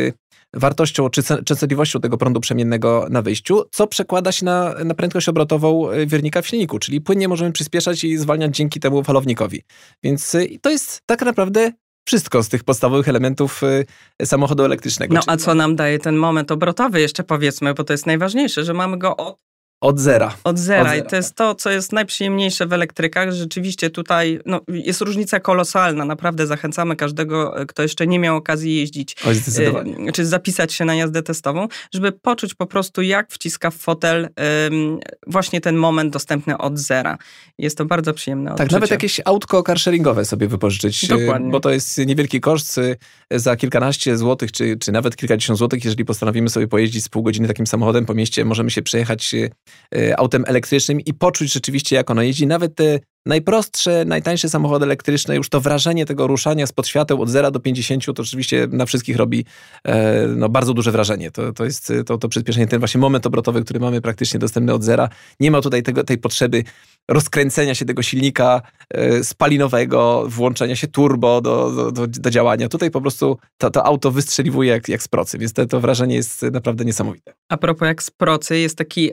wartością 0.54 1.10
czy 1.10 1.22
częstotliwością 1.44 2.00
tego 2.00 2.18
prądu 2.18 2.40
przemiennego 2.40 3.06
na 3.10 3.22
wyjściu, 3.22 3.62
co 3.70 3.86
przekłada 3.86 4.32
się 4.32 4.44
na, 4.44 4.74
na 4.84 4.94
prędkość 4.94 5.28
obrotową 5.28 5.88
wiernika 6.06 6.42
w 6.42 6.46
silniku, 6.46 6.78
czyli 6.78 7.00
płynnie 7.00 7.28
możemy 7.28 7.52
przyspieszać 7.52 8.04
i 8.04 8.16
zwalniać 8.16 8.56
dzięki 8.56 8.80
temu 8.80 9.02
falownikowi. 9.02 9.62
Więc 10.02 10.36
to 10.60 10.70
jest 10.70 11.00
tak 11.06 11.22
naprawdę 11.22 11.72
wszystko 12.06 12.42
z 12.42 12.48
tych 12.48 12.64
podstawowych 12.64 13.08
elementów 13.08 13.62
y, 13.62 14.26
samochodu 14.26 14.64
elektrycznego. 14.64 15.14
No 15.14 15.20
a 15.26 15.36
co 15.36 15.54
nam 15.54 15.76
daje 15.76 15.98
ten 15.98 16.16
moment 16.16 16.50
obrotowy 16.50 17.00
jeszcze 17.00 17.24
powiedzmy, 17.24 17.74
bo 17.74 17.84
to 17.84 17.92
jest 17.92 18.06
najważniejsze, 18.06 18.64
że 18.64 18.74
mamy 18.74 18.98
go 18.98 19.16
od 19.16 19.46
od 19.80 20.00
zera. 20.00 20.36
Od 20.44 20.58
zera. 20.58 20.80
Od 20.80 20.88
zera. 20.88 20.96
I 20.96 21.08
to 21.08 21.16
jest 21.16 21.34
to, 21.34 21.54
co 21.54 21.70
jest 21.70 21.92
najprzyjemniejsze 21.92 22.66
w 22.66 22.72
elektrykach. 22.72 23.32
Rzeczywiście 23.32 23.90
tutaj 23.90 24.40
no, 24.46 24.60
jest 24.68 25.00
różnica 25.00 25.40
kolosalna. 25.40 26.04
Naprawdę 26.04 26.46
zachęcamy 26.46 26.96
każdego, 26.96 27.54
kto 27.68 27.82
jeszcze 27.82 28.06
nie 28.06 28.18
miał 28.18 28.36
okazji 28.36 28.76
jeździć. 28.76 29.16
Y, 30.08 30.12
czy 30.12 30.26
zapisać 30.26 30.72
się 30.72 30.84
na 30.84 30.94
jazdę 30.94 31.22
testową, 31.22 31.68
żeby 31.94 32.12
poczuć 32.12 32.54
po 32.54 32.66
prostu, 32.66 33.02
jak 33.02 33.30
wciska 33.30 33.70
w 33.70 33.74
fotel 33.74 34.24
y, 34.24 34.30
właśnie 35.26 35.60
ten 35.60 35.76
moment 35.76 36.12
dostępny 36.12 36.58
od 36.58 36.78
zera. 36.78 37.18
Jest 37.58 37.78
to 37.78 37.84
bardzo 37.84 38.14
przyjemne 38.14 38.54
Tak, 38.54 38.70
nawet 38.70 38.90
jakieś 38.90 39.20
autko 39.24 39.62
carsharingowe 39.62 40.24
sobie 40.24 40.48
wypożyczyć. 40.48 41.04
Y, 41.04 41.08
Dokładnie. 41.08 41.50
Bo 41.50 41.60
to 41.60 41.70
jest 41.70 41.98
niewielki 41.98 42.40
koszt. 42.40 42.80
Za 43.30 43.56
kilkanaście 43.56 44.16
złotych, 44.16 44.52
czy, 44.52 44.76
czy 44.76 44.92
nawet 44.92 45.16
kilkadziesiąt 45.16 45.58
złotych, 45.58 45.84
jeżeli 45.84 46.04
postanowimy 46.04 46.50
sobie 46.50 46.68
pojeździć 46.68 47.04
z 47.04 47.08
pół 47.08 47.22
godziny 47.22 47.48
takim 47.48 47.66
samochodem 47.66 48.06
po 48.06 48.14
mieście, 48.14 48.44
możemy 48.44 48.70
się 48.70 48.82
przejechać 48.82 49.34
autem 50.16 50.44
elektrycznym 50.46 51.00
i 51.00 51.14
poczuć 51.14 51.52
rzeczywiście, 51.52 51.96
jak 51.96 52.10
ono 52.10 52.22
jeździ. 52.22 52.46
Nawet 52.46 52.74
te 52.74 52.98
najprostsze, 53.26 54.04
najtańsze 54.04 54.48
samochody 54.48 54.84
elektryczne, 54.84 55.36
już 55.36 55.48
to 55.48 55.60
wrażenie 55.60 56.06
tego 56.06 56.26
ruszania 56.26 56.66
spod 56.66 56.86
świateł 56.86 57.22
od 57.22 57.28
0 57.28 57.50
do 57.50 57.60
50, 57.60 58.04
to 58.04 58.22
oczywiście 58.22 58.68
na 58.70 58.86
wszystkich 58.86 59.16
robi 59.16 59.44
e, 59.84 60.26
no, 60.26 60.48
bardzo 60.48 60.74
duże 60.74 60.92
wrażenie. 60.92 61.30
To, 61.30 61.52
to 61.52 61.64
jest 61.64 61.92
to, 62.06 62.18
to 62.18 62.28
przyspieszenie, 62.28 62.66
ten 62.66 62.78
właśnie 62.78 63.00
moment 63.00 63.26
obrotowy, 63.26 63.64
który 63.64 63.80
mamy 63.80 64.00
praktycznie 64.00 64.40
dostępny 64.40 64.74
od 64.74 64.84
zera. 64.84 65.08
Nie 65.40 65.50
ma 65.50 65.60
tutaj 65.60 65.82
tego, 65.82 66.04
tej 66.04 66.18
potrzeby 66.18 66.64
rozkręcenia 67.08 67.74
się 67.74 67.84
tego 67.84 68.02
silnika 68.02 68.62
e, 68.90 69.24
spalinowego, 69.24 70.24
włączenia 70.28 70.76
się 70.76 70.86
turbo 70.86 71.40
do, 71.40 71.72
do, 71.72 71.92
do, 71.92 72.06
do 72.06 72.30
działania. 72.30 72.68
Tutaj 72.68 72.90
po 72.90 73.00
prostu 73.00 73.38
to, 73.58 73.70
to 73.70 73.84
auto 73.84 74.10
wystrzeliwuje 74.10 74.70
jak, 74.70 74.88
jak 74.88 75.02
z 75.02 75.08
procy, 75.08 75.38
więc 75.38 75.52
to, 75.52 75.66
to 75.66 75.80
wrażenie 75.80 76.16
jest 76.16 76.42
naprawdę 76.42 76.84
niesamowite. 76.84 77.32
A 77.48 77.56
propos 77.56 77.86
jak 77.86 78.02
z 78.02 78.10
procy, 78.10 78.58
jest 78.58 78.78
taki 78.78 79.10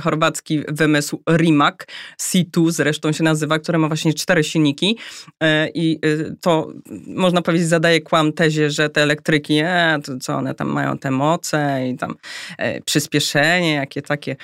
chorwacki 0.00 0.62
wymysł 0.68 1.22
Rimac, 1.30 1.74
C2 2.22 2.70
zresztą 2.70 3.12
się 3.12 3.24
nazywa, 3.26 3.58
które 3.58 3.78
ma 3.78 3.88
właśnie 3.88 4.14
cztery 4.14 4.44
silniki 4.44 4.98
e, 5.42 5.68
i 5.74 5.98
e, 6.02 6.34
to 6.40 6.72
można 7.06 7.42
powiedzieć 7.42 7.68
zadaje 7.68 8.00
kłam 8.00 8.32
tezie, 8.32 8.70
że 8.70 8.90
te 8.90 9.02
elektryki, 9.02 9.58
e, 9.62 9.98
to 10.04 10.12
co 10.18 10.36
one 10.36 10.54
tam 10.54 10.68
mają 10.68 10.98
te 10.98 11.10
moce 11.10 11.88
i 11.88 11.96
tam 11.96 12.14
e, 12.58 12.80
przyspieszenie, 12.80 13.72
jakie 13.74 14.02
takie 14.02 14.36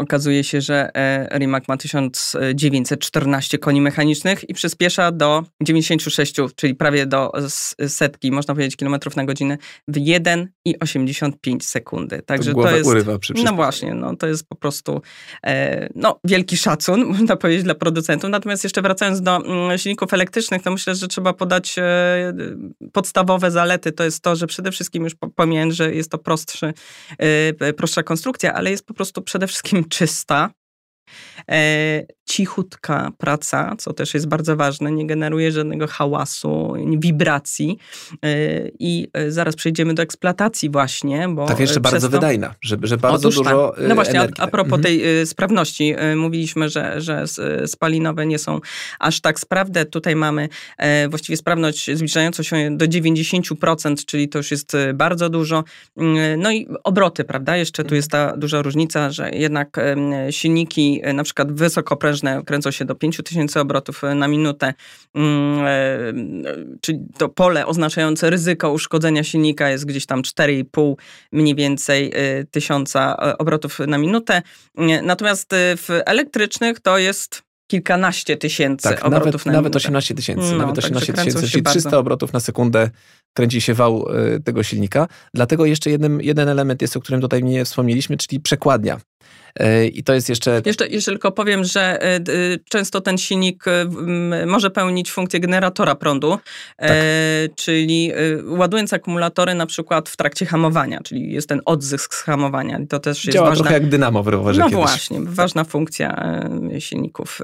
Okazuje 0.00 0.44
się, 0.44 0.60
że 0.60 0.90
e, 0.94 1.38
Rimac 1.38 1.68
ma 1.68 1.76
1914 1.76 3.58
koni 3.58 3.80
mechanicznych 3.80 4.50
i 4.50 4.54
przyspiesza 4.54 5.12
do 5.12 5.44
96, 5.62 6.34
czyli 6.56 6.74
prawie 6.74 7.06
do 7.06 7.32
setki, 7.88 8.32
można 8.32 8.54
powiedzieć, 8.54 8.76
kilometrów 8.76 9.16
na 9.16 9.24
godzinę 9.24 9.58
w 9.88 9.96
1,85 9.96 11.60
sekundy. 11.60 12.22
Także 12.22 12.54
to, 12.54 12.62
to 12.62 12.76
jest. 12.76 12.88
Urywa 12.90 13.18
przy 13.18 13.34
no 13.44 13.52
właśnie, 13.52 13.94
no, 13.94 14.16
to 14.16 14.26
jest 14.26 14.48
po 14.48 14.56
prostu 14.56 15.02
e, 15.46 15.88
no, 15.94 16.20
wielki 16.24 16.56
szacun, 16.56 17.04
można 17.18 17.36
powiedzieć, 17.36 17.64
dla 17.64 17.74
producentów. 17.74 18.30
Natomiast 18.30 18.64
jeszcze 18.64 18.82
wracając 18.82 19.20
do 19.20 19.36
mm, 19.36 19.78
silników 19.78 20.14
elektrycznych, 20.14 20.62
to 20.62 20.70
myślę, 20.70 20.94
że 20.94 21.08
trzeba 21.08 21.32
podać 21.32 21.78
e, 21.78 21.82
podstawowe 22.92 23.50
zalety. 23.50 23.92
To 23.92 24.04
jest 24.04 24.22
to, 24.22 24.36
że 24.36 24.46
przede 24.46 24.72
wszystkim 24.72 25.04
już 25.04 25.12
pomijając, 25.36 25.74
że 25.74 25.94
jest 25.94 26.10
to 26.10 26.18
prostszy, 26.18 26.72
prostsza 27.76 28.02
konstrukcja, 28.02 28.54
ale 28.54 28.70
jest 28.70 28.86
po 28.86 28.94
prostu 28.94 29.22
przede 29.22 29.46
wszystkim 29.46 29.84
czysta, 29.90 30.50
e, 31.50 32.06
cichutka 32.30 33.12
praca, 33.18 33.74
co 33.78 33.92
też 33.92 34.14
jest 34.14 34.28
bardzo 34.28 34.56
ważne, 34.56 34.92
nie 34.92 35.06
generuje 35.06 35.52
żadnego 35.52 35.86
hałasu, 35.86 36.74
wibracji 36.98 37.78
e, 38.22 38.28
i 38.78 39.08
e, 39.12 39.30
zaraz 39.30 39.56
przejdziemy 39.56 39.94
do 39.94 40.02
eksploatacji 40.02 40.70
właśnie, 40.70 41.28
bo... 41.28 41.46
Tak, 41.46 41.60
jeszcze 41.60 41.80
bardzo 41.80 42.08
to... 42.08 42.12
wydajna, 42.12 42.54
że, 42.60 42.76
że 42.82 42.96
bardzo 42.96 43.28
Otóż 43.28 43.36
dużo 43.36 43.72
tak. 43.76 43.88
No 43.88 43.94
właśnie, 43.94 44.20
a, 44.20 44.26
a, 44.38 44.46
propos 44.46 44.78
mhm. 44.78 44.82
tej 44.82 45.26
sprawności, 45.26 45.94
mówiliśmy, 46.16 46.68
że, 46.68 47.00
że 47.00 47.24
spalinowe 47.66 48.26
nie 48.26 48.38
są 48.38 48.60
aż 48.98 49.20
tak 49.20 49.40
sprawne. 49.40 49.84
Tutaj 49.84 50.16
mamy 50.16 50.48
właściwie 51.08 51.36
sprawność 51.36 51.90
zbliżającą 51.96 52.42
się 52.42 52.76
do 52.76 52.86
90%, 52.86 54.04
czyli 54.04 54.28
to 54.28 54.38
już 54.38 54.50
jest 54.50 54.76
bardzo 54.94 55.28
dużo. 55.28 55.64
No 56.38 56.52
i 56.52 56.68
obroty, 56.84 57.24
prawda? 57.24 57.56
Jeszcze 57.56 57.82
tu 57.82 57.86
mhm. 57.86 57.96
jest 57.96 58.10
ta 58.10 58.36
duża 58.36 58.62
różnica, 58.62 59.10
że 59.10 59.30
jednak 59.30 59.76
silniki 60.30 61.02
na 61.14 61.24
przykład 61.24 61.52
wysokoprężne 61.52 62.19
kręcą 62.46 62.70
się 62.70 62.84
do 62.84 62.94
5000 62.94 63.60
obrotów 63.60 64.04
e, 64.04 64.14
na 64.14 64.28
minutę, 64.28 64.74
mm, 65.14 65.66
e, 65.66 66.78
czyli 66.80 66.98
to 67.18 67.28
pole 67.28 67.66
oznaczające 67.66 68.30
ryzyko 68.30 68.72
uszkodzenia 68.72 69.24
silnika 69.24 69.68
jest 69.68 69.84
gdzieś 69.84 70.06
tam 70.06 70.22
4,5 70.22 70.94
mniej 71.32 71.54
więcej 71.54 72.12
e, 72.14 72.44
tysiąca 72.44 73.16
obrotów 73.38 73.78
na 73.78 73.98
minutę. 73.98 74.42
Natomiast 75.02 75.50
w 75.54 76.00
elektrycznych 76.06 76.80
to 76.80 76.98
jest 76.98 77.42
kilkanaście 77.70 78.36
tysięcy 78.36 78.88
tak, 78.88 79.04
obrotów 79.04 79.32
nawet, 79.32 79.46
na 79.46 79.52
Nawet 79.52 79.76
18 79.76 80.14
tysięcy, 80.14 80.52
no, 80.52 80.58
nawet 80.58 80.78
18 80.78 81.12
tysięcy, 81.12 81.48
czyli 81.48 81.62
300 81.62 81.90
bardzo. 81.90 81.98
obrotów 81.98 82.32
na 82.32 82.40
sekundę 82.40 82.90
kręci 83.34 83.60
się 83.60 83.74
wał 83.74 84.06
tego 84.44 84.62
silnika. 84.62 85.08
Dlatego 85.34 85.66
jeszcze 85.66 85.90
jeden, 85.90 86.20
jeden 86.20 86.48
element 86.48 86.82
jest, 86.82 86.96
o 86.96 87.00
którym 87.00 87.20
tutaj 87.20 87.44
nie 87.44 87.64
wspomnieliśmy, 87.64 88.16
czyli 88.16 88.40
przekładnia. 88.40 89.00
E, 89.56 89.86
I 89.86 90.02
to 90.02 90.14
jest 90.14 90.28
jeszcze... 90.28 90.62
Jeszcze, 90.64 90.88
jeszcze 90.88 91.10
tylko 91.10 91.32
powiem, 91.32 91.64
że 91.64 92.02
e, 92.02 92.20
często 92.68 93.00
ten 93.00 93.18
silnik 93.18 93.64
e, 93.68 93.86
może 94.46 94.70
pełnić 94.70 95.12
funkcję 95.12 95.40
generatora 95.40 95.94
prądu, 95.94 96.38
tak. 96.76 96.90
czyli 97.56 98.12
ładując 98.44 98.92
akumulatory 98.92 99.54
na 99.54 99.66
przykład 99.66 100.08
w 100.08 100.16
trakcie 100.16 100.46
hamowania, 100.46 101.00
czyli 101.04 101.32
jest 101.32 101.48
ten 101.48 101.60
odzysk 101.64 102.14
z 102.14 102.22
hamowania. 102.22 102.78
To 102.88 102.98
też 102.98 103.24
jest 103.24 103.34
Działa 103.34 103.48
ważna... 103.48 103.64
trochę 103.64 103.80
jak 103.80 103.88
dynamo 103.88 104.22
w 104.22 104.28
rowerze 104.28 104.60
No 104.60 104.66
kiedyś. 104.66 104.76
właśnie, 104.76 105.20
ważna 105.22 105.64
funkcja 105.64 106.40
silników, 106.78 107.40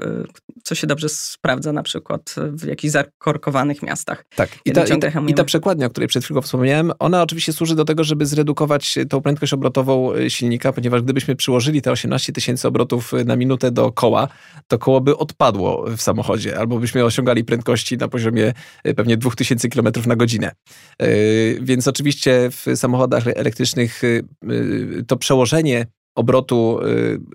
co 0.63 0.75
się 0.75 0.87
dobrze 0.87 1.09
sprawdza 1.09 1.73
na 1.73 1.83
przykład 1.83 2.35
w 2.37 2.65
jakichś 2.67 2.91
zakorkowanych 2.91 3.81
miastach. 3.83 4.25
Tak, 4.35 4.49
I 4.65 4.71
ta, 4.71 4.85
i, 4.85 4.99
ta, 4.99 5.07
i 5.27 5.33
ta 5.33 5.43
przekładnia, 5.43 5.76
o 5.85 5.89
której 5.89 6.07
przed 6.07 6.25
chwilą 6.25 6.41
wspomniałem, 6.41 6.91
ona 6.99 7.23
oczywiście 7.23 7.53
służy 7.53 7.75
do 7.75 7.85
tego, 7.85 8.03
żeby 8.03 8.25
zredukować 8.25 8.95
tą 9.09 9.21
prędkość 9.21 9.53
obrotową 9.53 10.11
silnika, 10.27 10.73
ponieważ 10.73 11.01
gdybyśmy 11.01 11.35
przyłożyli 11.35 11.81
te 11.81 11.91
18 11.91 12.33
tysięcy 12.33 12.67
obrotów 12.67 13.13
na 13.25 13.35
minutę 13.35 13.71
do 13.71 13.91
koła, 13.91 14.27
to 14.67 14.79
koło 14.79 15.01
by 15.01 15.17
odpadło 15.17 15.85
w 15.97 16.01
samochodzie, 16.01 16.59
albo 16.59 16.79
byśmy 16.79 17.05
osiągali 17.05 17.43
prędkości 17.43 17.97
na 17.97 18.07
poziomie 18.07 18.53
e, 18.83 18.93
pewnie 18.93 19.17
2000 19.17 19.69
km 19.69 19.87
na 20.05 20.15
godzinę. 20.15 20.51
Więc 21.61 21.87
oczywiście 21.87 22.49
w 22.51 22.65
samochodach 22.75 23.27
elektrycznych 23.27 24.01
to 25.07 25.17
przełożenie 25.17 25.87
obrotu 26.17 26.79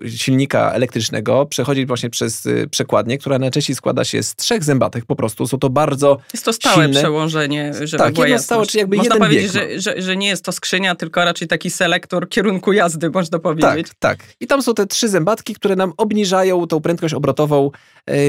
silnika 0.07 0.71
elektrycznego 0.71 1.45
przechodzi 1.45 1.85
właśnie 1.85 2.09
przez 2.09 2.47
przekładnię, 2.71 3.17
która 3.17 3.39
najczęściej 3.39 3.75
składa 3.75 4.03
się 4.03 4.23
z 4.23 4.35
trzech 4.35 4.63
zębatek 4.63 5.05
po 5.05 5.15
prostu. 5.15 5.47
Są 5.47 5.57
to 5.57 5.69
bardzo 5.69 6.17
Jest 6.33 6.45
to 6.45 6.53
stałe 6.53 6.85
silne... 6.85 6.99
przełożenie, 6.99 7.73
żeby 7.83 8.03
tak, 8.03 8.13
była 8.13 8.27
jedno 8.27 8.43
stałe, 8.43 8.65
czyli 8.65 8.79
jakby 8.79 8.97
Można 8.97 9.15
jeden 9.15 9.27
powiedzieć, 9.27 9.53
bieg. 9.53 9.69
Że, 9.71 9.81
że, 9.81 10.01
że, 10.01 10.17
nie 10.17 10.27
jest 10.27 10.45
to 10.45 10.51
skrzynia, 10.51 10.95
tylko 10.95 11.25
raczej 11.25 11.47
taki 11.47 11.69
selektor 11.69 12.29
kierunku 12.29 12.73
jazdy, 12.73 13.09
można 13.09 13.39
powiedzieć. 13.39 13.87
Tak, 13.87 14.17
tak. 14.19 14.27
I 14.39 14.47
tam 14.47 14.61
są 14.61 14.73
te 14.73 14.87
trzy 14.87 15.09
zębatki, 15.09 15.55
które 15.55 15.75
nam 15.75 15.93
obniżają 15.97 16.67
tą 16.67 16.81
prędkość 16.81 17.13
obrotową 17.13 17.71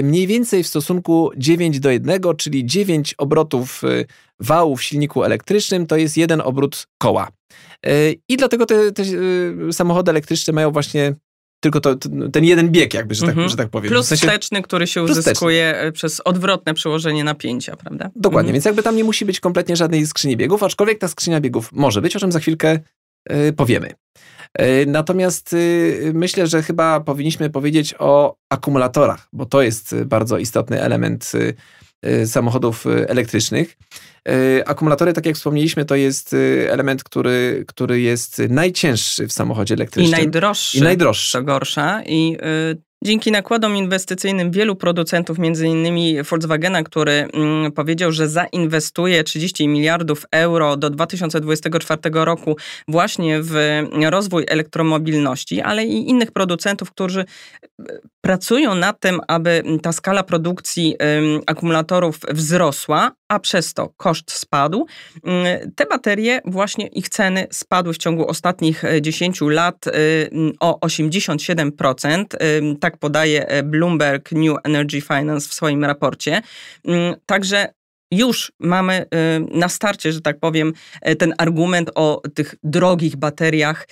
mniej 0.03 0.27
więcej 0.27 0.63
w 0.63 0.67
stosunku 0.67 1.31
9 1.37 1.81
do 1.81 1.91
1, 1.91 2.21
czyli 2.37 2.67
9 2.67 3.15
obrotów 3.19 3.83
wału 4.41 4.77
w 4.77 4.83
silniku 4.83 5.25
elektrycznym 5.25 5.87
to 5.87 5.97
jest 5.97 6.17
jeden 6.17 6.41
obrót 6.41 6.87
koła. 6.99 7.29
I 8.29 8.37
dlatego 8.37 8.67
te, 8.67 8.93
te 8.93 9.03
samochody 9.73 10.11
elektryczne 10.11 10.53
mają 10.53 10.71
właśnie 10.71 11.15
tylko 11.65 11.81
to, 11.81 11.97
ten 12.33 12.45
jeden 12.45 12.69
bieg, 12.69 12.95
jakby, 12.95 13.15
że 13.15 13.21
tak, 13.21 13.31
mhm. 13.31 13.49
że 13.49 13.57
tak 13.57 13.69
powiem. 13.69 13.93
Plus 13.93 14.07
w 14.07 14.09
sensie, 14.09 14.27
wsteczny, 14.27 14.63
który 14.63 14.87
się 14.87 15.03
uzyskuje 15.03 15.73
wsteczny. 15.73 15.93
przez 15.93 16.21
odwrotne 16.21 16.75
przełożenie 16.75 17.25
napięcia, 17.25 17.77
prawda? 17.77 18.11
Dokładnie, 18.17 18.49
mhm. 18.49 18.53
więc 18.53 18.65
jakby 18.65 18.83
tam 18.83 18.97
nie 18.97 19.05
musi 19.05 19.25
być 19.25 19.41
kompletnie 19.41 19.77
żadnej 19.77 20.07
skrzyni 20.07 20.37
biegów, 20.37 20.63
aczkolwiek 20.63 20.99
ta 20.99 21.09
skrzynia 21.09 21.41
biegów 21.41 21.73
może 21.73 22.03
być, 22.03 22.17
o 22.17 22.21
czym 22.21 22.33
za 22.33 22.41
chwilkę 22.41 22.79
y, 23.33 23.53
powiemy. 23.53 23.91
Y, 24.61 24.87
natomiast 24.87 25.53
y, 25.53 26.13
myślę, 26.15 26.47
że 26.47 26.63
chyba 26.63 27.01
powinniśmy 27.01 27.51
powiedzieć 27.51 27.95
o 27.99 28.37
akumulatorach, 28.51 29.29
bo 29.33 29.47
to 29.47 29.63
jest 29.63 29.95
bardzo 30.05 30.39
istotny 30.39 30.83
element 30.83 31.33
samochodów 32.27 32.87
elektrycznych. 32.87 33.77
E, 34.29 34.69
akumulatory, 34.69 35.13
tak 35.13 35.27
jak 35.27 35.37
wspomnieliśmy, 35.37 35.85
to 35.85 35.95
jest 35.95 36.37
element, 36.69 37.05
który, 37.05 37.65
który 37.69 38.01
jest 38.01 38.43
najcięższy 38.49 39.27
w 39.27 39.33
samochodzie 39.33 39.75
elektrycznym. 39.75 40.21
I 40.21 40.23
najdroższy. 40.23 40.79
I 40.79 40.83
najdroższy. 40.83 41.33
Co 41.33 41.43
gorsza. 41.43 42.03
I 42.07 42.37
y, 42.73 42.95
Dzięki 43.05 43.31
nakładom 43.31 43.77
inwestycyjnym 43.77 44.51
wielu 44.51 44.77
producentów, 44.77 45.39
między 45.39 45.67
innymi 45.67 46.23
Volkswagena, 46.23 46.83
który 46.83 47.13
mm, 47.13 47.73
powiedział, 47.73 48.13
że 48.13 48.29
zainwestuje 48.29 49.25
30 49.25 49.69
miliardów 49.69 50.27
euro 50.33 50.77
do 50.77 50.91
2024 50.91 52.01
roku 52.13 52.57
właśnie 52.89 53.43
w 53.43 53.55
rozwój 54.11 54.45
elektromobilności, 54.49 55.61
ale 55.61 55.85
i 55.85 56.11
innych 56.11 56.33
producentów, 56.33 56.91
którzy 56.91 57.25
pracują 58.25 58.75
nad 58.75 59.00
tym, 59.00 59.21
aby 59.28 59.62
ta 59.83 59.93
skala 59.93 60.23
produkcji 60.23 60.97
akumulatorów 61.47 62.19
wzrosła, 62.33 63.12
a 63.28 63.38
przez 63.38 63.75
to 63.75 63.88
koszt 63.97 64.33
spadł. 64.33 64.87
Te 65.76 65.87
baterie, 65.87 66.40
właśnie 66.45 66.87
ich 66.87 67.09
ceny 67.09 67.47
spadły 67.52 67.93
w 67.95 67.99
ciągu 67.99 68.28
ostatnich 68.28 68.83
10 69.00 69.43
e, 69.43 69.45
lat 69.45 69.87
y, 69.87 69.90
o 70.61 70.78
87%. 70.87 72.25
Tak 72.81 72.99
podaje 72.99 73.49
e, 73.49 73.62
Bloomberg 73.62 74.33
New 74.33 74.57
Energy 74.64 75.00
Finance 75.00 75.49
w 75.49 75.54
swoim 75.54 75.85
raporcie. 75.85 76.43
Także 77.26 77.69
już 78.11 78.52
mamy 78.61 78.95
e, 78.95 79.07
na 79.40 79.69
starcie, 79.69 80.12
że 80.12 80.21
tak 80.21 80.40
powiem, 80.40 80.73
e, 81.02 81.16
ten 81.16 81.35
argument 81.38 81.90
o 81.95 82.23
tych 82.35 82.54
drogich 82.62 83.16
bateriach 83.16 83.88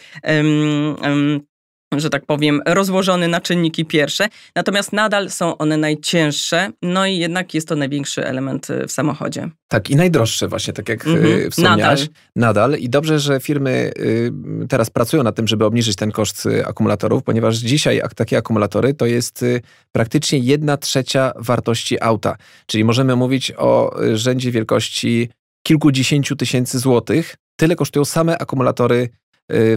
że 2.00 2.10
tak 2.10 2.26
powiem, 2.26 2.62
rozłożony 2.66 3.28
na 3.28 3.40
czynniki 3.40 3.84
pierwsze, 3.84 4.28
natomiast 4.56 4.92
nadal 4.92 5.30
są 5.30 5.58
one 5.58 5.76
najcięższe, 5.76 6.70
no 6.82 7.06
i 7.06 7.18
jednak 7.18 7.54
jest 7.54 7.68
to 7.68 7.76
największy 7.76 8.26
element 8.26 8.70
y, 8.70 8.86
w 8.86 8.92
samochodzie. 8.92 9.48
Tak, 9.68 9.90
i 9.90 9.96
najdroższe 9.96 10.48
właśnie, 10.48 10.72
tak 10.72 10.88
jak 10.88 11.04
mm-hmm. 11.04 11.50
wspomniałaś. 11.50 12.00
Nadal. 12.00 12.08
nadal. 12.36 12.80
I 12.80 12.88
dobrze, 12.88 13.18
że 13.18 13.40
firmy 13.40 13.92
y, 13.98 14.32
teraz 14.68 14.90
pracują 14.90 15.22
nad 15.22 15.36
tym, 15.36 15.48
żeby 15.48 15.64
obniżyć 15.64 15.96
ten 15.96 16.12
koszt 16.12 16.48
akumulatorów, 16.64 17.22
ponieważ 17.22 17.56
dzisiaj 17.56 18.02
takie 18.16 18.38
akumulatory 18.38 18.94
to 18.94 19.06
jest 19.06 19.44
praktycznie 19.92 20.38
jedna 20.38 20.76
trzecia 20.76 21.32
wartości 21.36 22.02
auta. 22.02 22.36
Czyli 22.66 22.84
możemy 22.84 23.16
mówić 23.16 23.52
o 23.56 23.96
rzędzie 24.14 24.50
wielkości 24.50 25.28
kilkudziesięciu 25.66 26.36
tysięcy 26.36 26.78
złotych. 26.78 27.36
Tyle 27.56 27.76
kosztują 27.76 28.04
same 28.04 28.38
akumulatory 28.38 29.02
Y, 29.04 29.21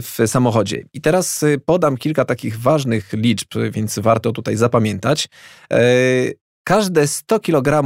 w 0.01 0.17
samochodzie. 0.27 0.83
I 0.93 1.01
teraz 1.01 1.43
y, 1.43 1.61
podam 1.65 1.97
kilka 1.97 2.25
takich 2.25 2.59
ważnych 2.59 3.13
liczb, 3.13 3.47
więc 3.71 3.99
warto 3.99 4.31
tutaj 4.31 4.55
zapamiętać. 4.55 5.27
Y, 5.73 6.37
każde 6.63 7.07
100 7.07 7.39
kg 7.39 7.81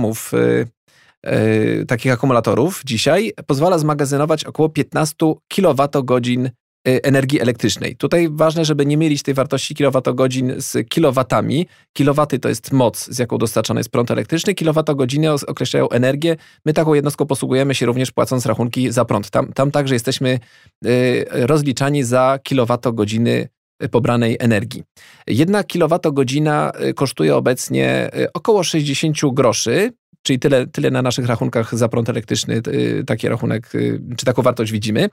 takich 1.87 2.11
akumulatorów 2.11 2.81
dzisiaj 2.85 3.31
pozwala 3.47 3.77
zmagazynować 3.77 4.45
około 4.45 4.69
15 4.69 5.15
kWh 5.47 5.75
Y, 6.45 6.51
energii 6.85 7.41
elektrycznej. 7.41 7.95
Tutaj 7.95 8.29
ważne, 8.31 8.65
żeby 8.65 8.85
nie 8.85 8.97
mylić 8.97 9.23
tej 9.23 9.33
wartości 9.33 9.75
kilowatogodzin 9.75 10.53
z 10.57 10.89
kilowatami. 10.89 11.67
Kilowaty 11.93 12.39
to 12.39 12.49
jest 12.49 12.71
moc, 12.71 13.05
z 13.09 13.19
jaką 13.19 13.37
dostarczany 13.37 13.79
jest 13.79 13.89
prąd 13.89 14.11
elektryczny. 14.11 14.53
Kilowatogodziny 14.53 15.31
określają 15.31 15.89
energię. 15.89 16.35
My 16.65 16.73
taką 16.73 16.93
jednostką 16.93 17.25
posługujemy 17.25 17.75
się 17.75 17.85
również 17.85 18.11
płacąc 18.11 18.45
rachunki 18.45 18.91
za 18.91 19.05
prąd. 19.05 19.29
Tam, 19.29 19.53
tam 19.53 19.71
także 19.71 19.95
jesteśmy 19.95 20.39
y, 20.85 21.25
rozliczani 21.29 22.03
za 22.03 22.39
kilowatogodziny 22.43 23.49
pobranej 23.91 24.37
energii. 24.39 24.83
Jedna 25.27 25.63
kilowatogodzina 25.63 26.71
kosztuje 26.95 27.35
obecnie 27.35 28.09
około 28.33 28.63
60 28.63 29.17
groszy, 29.33 29.91
czyli 30.23 30.39
tyle, 30.39 30.67
tyle 30.67 30.91
na 30.91 31.01
naszych 31.01 31.25
rachunkach 31.25 31.75
za 31.75 31.89
prąd 31.89 32.09
elektryczny, 32.09 32.61
y, 32.67 33.03
taki 33.07 33.29
rachunek, 33.29 33.75
y, 33.75 34.01
czy 34.17 34.25
taką 34.25 34.41
wartość 34.41 34.71
widzimy. 34.71 35.09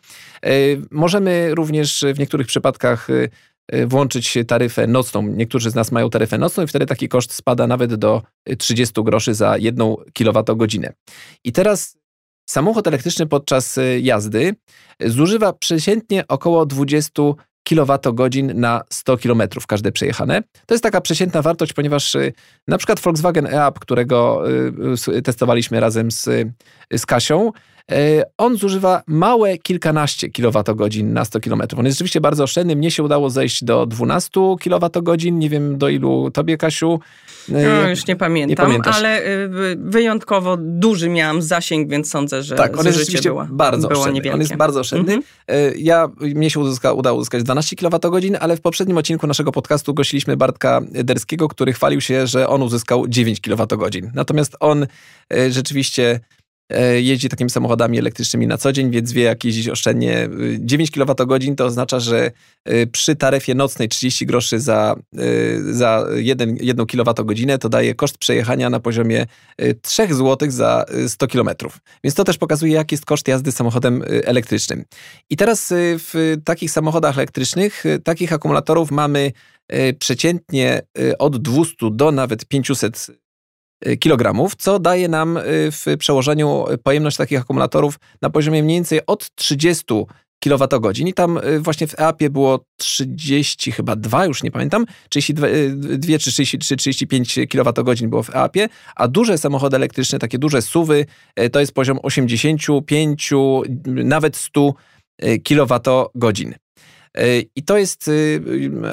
Y, 0.46 0.82
możemy 0.90 1.54
również 1.54 2.04
w 2.14 2.18
niektórych 2.18 2.46
przypadkach 2.46 3.08
włączyć 3.86 4.38
taryfę 4.46 4.86
nocną. 4.86 5.22
Niektórzy 5.22 5.70
z 5.70 5.74
nas 5.74 5.92
mają 5.92 6.10
taryfę 6.10 6.38
nocną 6.38 6.64
i 6.64 6.66
wtedy 6.66 6.86
taki 6.86 7.08
koszt 7.08 7.32
spada 7.32 7.66
nawet 7.66 7.94
do 7.94 8.22
30 8.58 9.02
groszy 9.02 9.34
za 9.34 9.58
jedną 9.58 9.96
kilowatogodzinę. 10.12 10.92
I 11.44 11.52
teraz 11.52 11.96
samochód 12.50 12.86
elektryczny 12.86 13.26
podczas 13.26 13.78
jazdy 14.00 14.54
zużywa 15.00 15.52
przeciętnie 15.52 16.24
około 16.28 16.66
20 16.66 17.22
kWh 17.66 18.54
na 18.54 18.82
100 18.90 19.16
km 19.18 19.42
każde 19.68 19.92
przejechane. 19.92 20.42
To 20.66 20.74
jest 20.74 20.82
taka 20.82 21.00
przeciętna 21.00 21.42
wartość, 21.42 21.72
ponieważ 21.72 22.14
y, 22.14 22.32
na 22.68 22.78
przykład 22.78 23.00
Volkswagen 23.00 23.46
e-Up, 23.46 23.78
którego 23.80 24.42
y, 25.08 25.22
testowaliśmy 25.22 25.80
razem 25.80 26.10
z, 26.10 26.28
z 26.92 27.06
Kasią, 27.06 27.52
on 28.38 28.56
zużywa 28.56 29.02
małe 29.06 29.58
kilkanaście 29.58 30.28
kilowatogodzin 30.28 31.12
na 31.12 31.24
100 31.24 31.40
km. 31.40 31.62
On 31.76 31.84
jest 31.84 31.98
rzeczywiście 31.98 32.20
bardzo 32.20 32.44
oszczędny. 32.44 32.76
Mnie 32.76 32.90
się 32.90 33.02
udało 33.02 33.30
zejść 33.30 33.64
do 33.64 33.86
12 33.86 34.40
kilowatogodzin. 34.60 35.38
Nie 35.38 35.50
wiem 35.50 35.78
do 35.78 35.88
ilu 35.88 36.30
tobie, 36.30 36.56
Kasiu. 36.56 37.00
E, 37.48 37.82
no, 37.82 37.88
już 37.88 38.06
nie 38.06 38.16
pamiętam, 38.16 38.72
nie 38.72 38.80
ale 38.82 39.22
y, 39.22 39.48
wyjątkowo 39.78 40.56
duży 40.60 41.08
miałam 41.08 41.42
zasięg, 41.42 41.90
więc 41.90 42.10
sądzę, 42.10 42.42
że 42.42 42.56
tak, 42.56 42.78
on 42.78 42.86
jest 42.86 42.98
rzeczywiście 42.98 43.30
bardzo 43.50 43.88
było 43.88 44.00
oszczędny. 44.00 44.32
On 44.32 44.40
jest 44.40 44.56
bardzo 44.56 44.80
oszczędny. 44.80 45.14
Mhm. 45.14 45.32
E, 45.48 45.76
ja, 45.76 46.08
mnie 46.20 46.50
się 46.50 46.60
uzyska, 46.60 46.92
udało 46.92 47.18
uzyskać 47.18 47.42
12 47.42 47.76
kWh, 47.76 48.38
ale 48.40 48.56
w 48.56 48.60
poprzednim 48.60 48.98
odcinku 48.98 49.26
naszego 49.26 49.52
podcastu 49.52 49.94
gościliśmy 49.94 50.36
Bartka 50.36 50.80
Derskiego, 50.90 51.48
który 51.48 51.72
chwalił 51.72 52.00
się, 52.00 52.26
że 52.26 52.48
on 52.48 52.62
uzyskał 52.62 53.08
9 53.08 53.40
kWh. 53.40 54.14
Natomiast 54.14 54.56
on 54.60 54.86
rzeczywiście 55.48 56.20
E, 56.20 56.35
jeździ 57.00 57.28
takimi 57.28 57.50
samochodami 57.50 57.98
elektrycznymi 57.98 58.46
na 58.46 58.58
co 58.58 58.72
dzień, 58.72 58.90
więc 58.90 59.12
wie 59.12 59.22
jak 59.22 59.44
jeździć 59.44 59.68
oszczędnie. 59.68 60.28
9 60.58 60.90
kWh 60.90 61.56
to 61.56 61.64
oznacza, 61.64 62.00
że 62.00 62.30
e, 62.64 62.86
przy 62.86 63.16
taryfie 63.16 63.54
nocnej 63.54 63.88
30 63.88 64.26
groszy 64.26 64.60
za, 64.60 64.96
e, 65.16 65.72
za 65.72 66.06
1, 66.16 66.56
1 66.60 66.86
kWh 66.86 67.58
to 67.60 67.68
daje 67.68 67.94
koszt 67.94 68.18
przejechania 68.18 68.70
na 68.70 68.80
poziomie 68.80 69.26
3 69.82 70.14
zł 70.14 70.50
za 70.50 70.84
100 71.08 71.26
km. 71.28 71.48
Więc 72.04 72.14
to 72.14 72.24
też 72.24 72.38
pokazuje, 72.38 72.72
jaki 72.72 72.94
jest 72.94 73.04
koszt 73.04 73.28
jazdy 73.28 73.52
samochodem 73.52 74.02
elektrycznym. 74.24 74.84
I 75.30 75.36
teraz 75.36 75.72
w 75.76 76.36
takich 76.44 76.70
samochodach 76.70 77.18
elektrycznych, 77.18 77.84
takich 78.04 78.32
akumulatorów 78.32 78.90
mamy 78.90 79.32
przeciętnie 79.98 80.82
od 81.18 81.42
200 81.42 81.76
do 81.90 82.12
nawet 82.12 82.44
500 82.44 83.06
Y, 83.10 83.25
kilogramów, 84.00 84.56
co 84.56 84.78
daje 84.78 85.08
nam 85.08 85.36
y, 85.36 85.42
w 85.70 85.84
przełożeniu 85.98 86.64
pojemność 86.82 87.16
takich 87.16 87.40
akumulatorów 87.40 87.98
na 88.22 88.30
poziomie 88.30 88.62
mniej 88.62 88.76
więcej 88.76 89.00
od 89.06 89.34
30 89.34 89.84
kWh. 90.40 90.98
I 90.98 91.14
tam 91.14 91.38
y, 91.38 91.60
właśnie 91.60 91.86
w 91.86 92.00
EAP-ie 92.00 92.30
było 92.30 92.64
30, 92.76 93.72
chyba 93.72 93.96
2, 93.96 94.26
już 94.26 94.42
nie 94.42 94.50
pamiętam, 94.50 94.86
32 95.08 96.18
czy 96.18 96.30
33, 96.30 96.76
35 96.76 97.38
kWh 97.50 98.08
było 98.08 98.22
w 98.22 98.36
EAP-ie, 98.36 98.68
a 98.96 99.08
duże 99.08 99.38
samochody 99.38 99.76
elektryczne, 99.76 100.18
takie 100.18 100.38
duże 100.38 100.62
suwy, 100.62 101.06
to 101.52 101.60
jest 101.60 101.72
poziom 101.72 101.98
85, 102.02 103.30
nawet 103.86 104.36
100 104.36 104.74
kWh. 105.44 106.56
I 107.56 107.62
to 107.62 107.78
jest, 107.78 108.10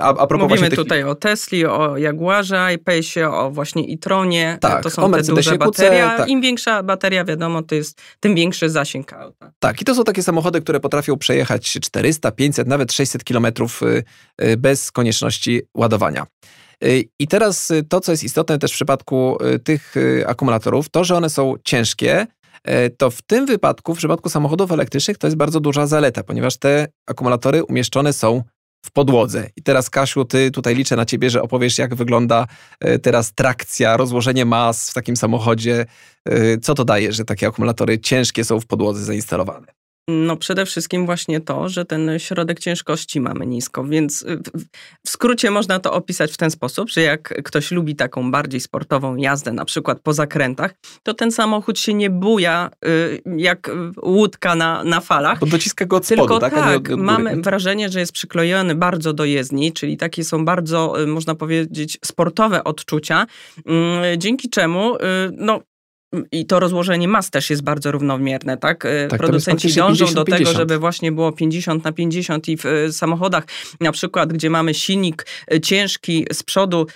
a, 0.01 0.09
a 0.09 0.27
propos 0.27 0.49
Mówimy 0.49 0.69
tych... 0.69 0.79
tutaj 0.79 1.03
o 1.03 1.15
Tesli, 1.15 1.65
o 1.65 1.97
Jaguarze, 1.97 2.55
iPace'ie, 2.77 3.33
o 3.33 3.51
właśnie 3.51 3.83
e-tronie. 3.83 4.57
Tak, 4.61 4.83
to 4.83 4.89
są 4.89 5.11
te 5.11 5.23
duże 5.23 5.57
baterie. 5.57 6.11
Tak. 6.17 6.29
Im 6.29 6.41
większa 6.41 6.83
bateria, 6.83 7.25
wiadomo, 7.25 7.63
to 7.63 7.75
jest 7.75 8.01
tym 8.19 8.35
większy 8.35 8.69
zasięg 8.69 9.13
auta. 9.13 9.51
Tak, 9.59 9.81
i 9.81 9.85
to 9.85 9.95
są 9.95 10.03
takie 10.03 10.23
samochody, 10.23 10.61
które 10.61 10.79
potrafią 10.79 11.17
przejechać 11.17 11.71
400, 11.81 12.31
500, 12.31 12.67
nawet 12.67 12.93
600 12.93 13.23
kilometrów 13.23 13.81
bez 14.57 14.91
konieczności 14.91 15.61
ładowania. 15.77 16.25
I 17.19 17.27
teraz 17.27 17.71
to, 17.89 17.99
co 17.99 18.11
jest 18.11 18.23
istotne 18.23 18.59
też 18.59 18.71
w 18.71 18.75
przypadku 18.75 19.37
tych 19.63 19.95
akumulatorów, 20.27 20.89
to, 20.89 21.03
że 21.03 21.15
one 21.15 21.29
są 21.29 21.55
ciężkie, 21.63 22.27
to 22.97 23.11
w 23.11 23.21
tym 23.21 23.45
wypadku, 23.45 23.95
w 23.95 23.97
przypadku 23.97 24.29
samochodów 24.29 24.71
elektrycznych, 24.71 25.17
to 25.17 25.27
jest 25.27 25.37
bardzo 25.37 25.59
duża 25.59 25.87
zaleta, 25.87 26.23
ponieważ 26.23 26.57
te 26.57 26.87
akumulatory 27.07 27.63
umieszczone 27.63 28.13
są 28.13 28.43
w 28.85 28.91
podłodze. 28.91 29.49
I 29.55 29.63
teraz, 29.63 29.89
Kasiu, 29.89 30.25
ty 30.25 30.51
tutaj 30.51 30.75
liczę 30.75 30.95
na 30.95 31.05
ciebie, 31.05 31.29
że 31.29 31.41
opowiesz, 31.41 31.77
jak 31.77 31.95
wygląda 31.95 32.47
e, 32.79 32.99
teraz 32.99 33.33
trakcja, 33.33 33.97
rozłożenie 33.97 34.45
mas 34.45 34.89
w 34.89 34.93
takim 34.93 35.15
samochodzie. 35.15 35.85
E, 36.25 36.57
co 36.57 36.73
to 36.75 36.85
daje, 36.85 37.13
że 37.13 37.25
takie 37.25 37.47
akumulatory 37.47 37.99
ciężkie 37.99 38.43
są 38.43 38.59
w 38.59 38.65
podłodze 38.65 39.03
zainstalowane? 39.03 39.82
No 40.07 40.37
przede 40.37 40.65
wszystkim 40.65 41.05
właśnie 41.05 41.41
to, 41.41 41.69
że 41.69 41.85
ten 41.85 42.11
środek 42.17 42.59
ciężkości 42.59 43.21
mamy 43.21 43.45
nisko, 43.45 43.83
więc 43.83 44.25
w 45.05 45.09
skrócie 45.09 45.51
można 45.51 45.79
to 45.79 45.93
opisać 45.93 46.31
w 46.31 46.37
ten 46.37 46.51
sposób, 46.51 46.89
że 46.89 47.01
jak 47.01 47.43
ktoś 47.43 47.71
lubi 47.71 47.95
taką 47.95 48.31
bardziej 48.31 48.59
sportową 48.59 49.15
jazdę, 49.15 49.53
na 49.53 49.65
przykład 49.65 49.99
po 49.99 50.13
zakrętach, 50.13 50.73
to 51.03 51.13
ten 51.13 51.31
samochód 51.31 51.79
się 51.79 51.93
nie 51.93 52.09
buja 52.09 52.69
y, 52.85 53.21
jak 53.37 53.71
łódka 54.03 54.55
na, 54.55 54.83
na 54.83 54.99
falach. 54.99 55.39
Bo 55.39 55.45
dociska 55.45 55.85
go 55.85 55.95
od 55.95 56.05
spodu, 56.05 56.21
Tylko 56.21 56.39
tak? 56.39 56.53
tak, 56.53 56.89
mamy 56.97 57.41
wrażenie, 57.41 57.89
że 57.89 57.99
jest 57.99 58.11
przyklejony 58.11 58.75
bardzo 58.75 59.13
do 59.13 59.25
jezdni, 59.25 59.73
czyli 59.73 59.97
takie 59.97 60.23
są 60.23 60.45
bardzo, 60.45 61.01
y, 61.01 61.07
można 61.07 61.35
powiedzieć, 61.35 61.97
sportowe 62.05 62.63
odczucia, 62.63 63.25
mm, 63.65 64.19
dzięki 64.21 64.49
czemu 64.49 64.97
no, 65.37 65.59
i 66.31 66.45
to 66.45 66.59
rozłożenie 66.59 67.07
mas 67.07 67.29
też 67.29 67.49
jest 67.49 67.63
bardzo 67.63 67.91
równomierne, 67.91 68.57
tak? 68.57 68.85
E, 68.85 69.07
tak 69.07 69.19
Producenci 69.19 69.67
dążą 69.67 70.05
50, 70.05 70.13
do 70.15 70.23
tego, 70.23 70.37
50. 70.37 70.57
żeby 70.57 70.77
właśnie 70.77 71.11
było 71.11 71.31
50 71.31 71.83
na 71.83 71.91
50 71.91 72.49
i 72.49 72.57
w 72.57 72.65
e, 72.65 72.91
samochodach 72.91 73.43
na 73.79 73.91
przykład, 73.91 74.33
gdzie 74.33 74.49
mamy 74.49 74.73
silnik 74.73 75.25
e, 75.51 75.61
ciężki 75.61 76.25
z 76.31 76.43
przodu 76.43 76.87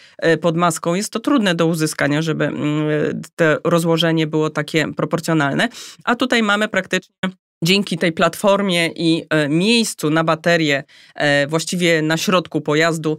pod 0.41 0.57
maską, 0.57 0.93
jest 0.93 1.11
to 1.11 1.19
trudne 1.19 1.55
do 1.55 1.67
uzyskania, 1.67 2.21
żeby 2.21 2.45
mm, 2.45 3.21
to 3.35 3.45
rozłożenie 3.63 4.27
było 4.27 4.49
takie 4.49 4.93
proporcjonalne, 4.93 5.69
a 6.03 6.15
tutaj 6.15 6.43
mamy 6.43 6.67
praktycznie 6.67 7.13
dzięki 7.63 7.97
tej 7.97 8.11
platformie 8.11 8.87
i 8.95 9.25
e, 9.29 9.49
miejscu 9.49 10.09
na 10.09 10.23
baterię, 10.23 10.83
e, 11.15 11.47
właściwie 11.47 12.01
na 12.01 12.17
środku 12.17 12.61
pojazdu, 12.61 13.17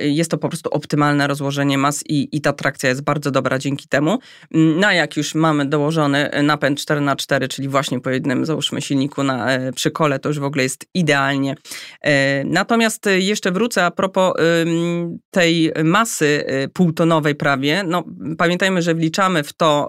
jest 0.00 0.30
to 0.30 0.38
po 0.38 0.48
prostu 0.48 0.70
optymalne 0.70 1.26
rozłożenie 1.26 1.78
mas 1.78 2.04
i, 2.08 2.28
i 2.36 2.40
ta 2.40 2.52
trakcja 2.52 2.88
jest 2.88 3.02
bardzo 3.02 3.30
dobra 3.30 3.58
dzięki 3.58 3.88
temu. 3.88 4.18
Mm, 4.54 4.80
no 4.80 4.86
a 4.86 4.92
jak 4.92 5.16
już 5.16 5.34
mamy 5.34 5.66
dołożony 5.66 6.30
napęd 6.42 6.80
4x4, 6.80 7.48
czyli 7.48 7.68
właśnie 7.68 8.00
po 8.00 8.10
jednym, 8.10 8.46
załóżmy, 8.46 8.82
silniku 8.82 9.22
na 9.22 9.50
e, 9.50 9.72
przykole, 9.72 10.18
to 10.18 10.28
już 10.28 10.38
w 10.38 10.44
ogóle 10.44 10.62
jest 10.62 10.86
idealnie. 10.94 11.54
Natomiast 12.44 13.08
jeszcze 13.18 13.52
wrócę 13.52 13.84
a 13.84 13.90
propos 13.90 14.34
tej 15.30 15.72
masy 15.84 16.44
półtonowej 16.72 17.34
prawie. 17.34 17.84
No, 17.86 18.04
pamiętajmy, 18.38 18.82
że 18.82 18.94
wliczamy 18.94 19.42
w 19.42 19.52
to 19.52 19.88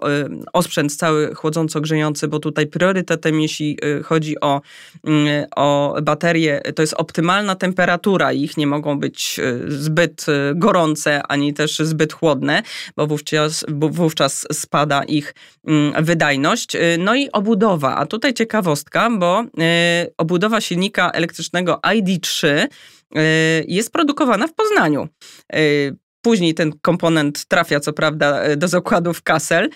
osprzęt 0.53 0.95
cały 0.95 1.35
chłodząco-grzejący, 1.35 2.27
bo 2.27 2.39
tutaj 2.39 2.67
priorytetem 2.67 3.41
jeśli 3.47 3.77
y, 3.85 4.03
chodzi 4.03 4.39
o, 4.41 4.61
mm, 5.03 5.45
o 5.55 5.95
baterie, 6.03 6.61
to 6.75 6.83
jest 6.83 6.93
optymalna 6.93 7.55
temperatura. 7.55 8.33
Ich 8.33 8.57
nie 8.57 8.67
mogą 8.67 8.99
być 8.99 9.39
y, 9.39 9.71
zbyt 9.71 10.25
y, 10.29 10.55
gorące, 10.55 11.21
ani 11.27 11.53
też 11.53 11.79
zbyt 11.79 12.13
chłodne, 12.13 12.63
bo 12.95 13.07
wówczas, 13.07 13.65
wówczas 13.69 14.47
spada 14.51 15.03
ich 15.03 15.33
mm, 15.67 16.05
wydajność. 16.05 16.77
No 16.97 17.15
i 17.15 17.31
obudowa. 17.31 17.95
A 17.95 18.05
tutaj 18.05 18.33
ciekawostka, 18.33 19.09
bo 19.09 19.43
obudowa 20.17 20.61
silnika 20.61 21.11
elektrycznego 21.11 21.79
ID3 21.83 22.67
jest 23.67 23.91
produkowana 23.91 24.47
w 24.47 24.53
Poznaniu. 24.53 25.07
Później 26.27 26.53
ten 26.53 26.71
komponent 26.81 27.45
trafia, 27.45 27.79
co 27.79 27.93
prawda, 27.93 28.55
do 28.57 28.67
zakładów 28.67 29.23
Kassel, 29.23 29.69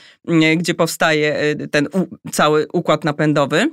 gdzie 0.57 0.73
powstaje 0.73 1.55
ten 1.71 1.87
cały 2.31 2.67
układ 2.73 3.03
napędowy. 3.03 3.69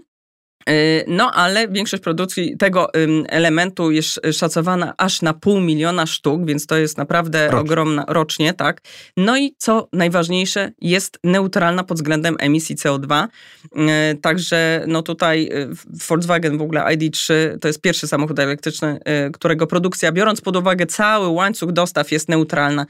Y, 0.70 1.04
no, 1.06 1.30
ale 1.30 1.68
większość 1.68 2.02
produkcji 2.02 2.56
tego 2.56 2.92
elementu 3.28 3.90
jest 3.90 4.20
szacowana 4.32 4.94
aż 4.96 5.22
na 5.22 5.34
pół 5.34 5.60
miliona 5.60 6.06
sztuk, 6.06 6.46
więc 6.46 6.66
to 6.66 6.76
jest 6.76 6.98
naprawdę 6.98 7.44
rocznie. 7.44 7.60
ogromna 7.60 8.04
rocznie, 8.08 8.54
tak. 8.54 8.80
No 9.16 9.38
i 9.38 9.54
co 9.58 9.88
najważniejsze, 9.92 10.70
jest 10.80 11.18
neutralna 11.24 11.84
pod 11.84 11.96
względem 11.96 12.36
emisji 12.38 12.76
CO2. 12.76 13.26
Y, 13.64 14.16
także 14.20 14.84
no 14.86 15.02
tutaj 15.02 15.48
y, 15.52 15.68
Volkswagen 16.08 16.58
w 16.58 16.62
ogóle 16.62 16.80
ID3 16.80 17.34
to 17.60 17.68
jest 17.68 17.80
pierwszy 17.80 18.08
samochód 18.08 18.38
elektryczny, 18.38 19.00
którego 19.32 19.66
produkcja, 19.66 20.12
biorąc 20.12 20.40
pod 20.40 20.56
uwagę 20.56 20.86
cały 20.86 21.28
łańcuch 21.28 21.72
dostaw, 21.72 22.12
jest 22.12 22.28
neutralna 22.28 22.86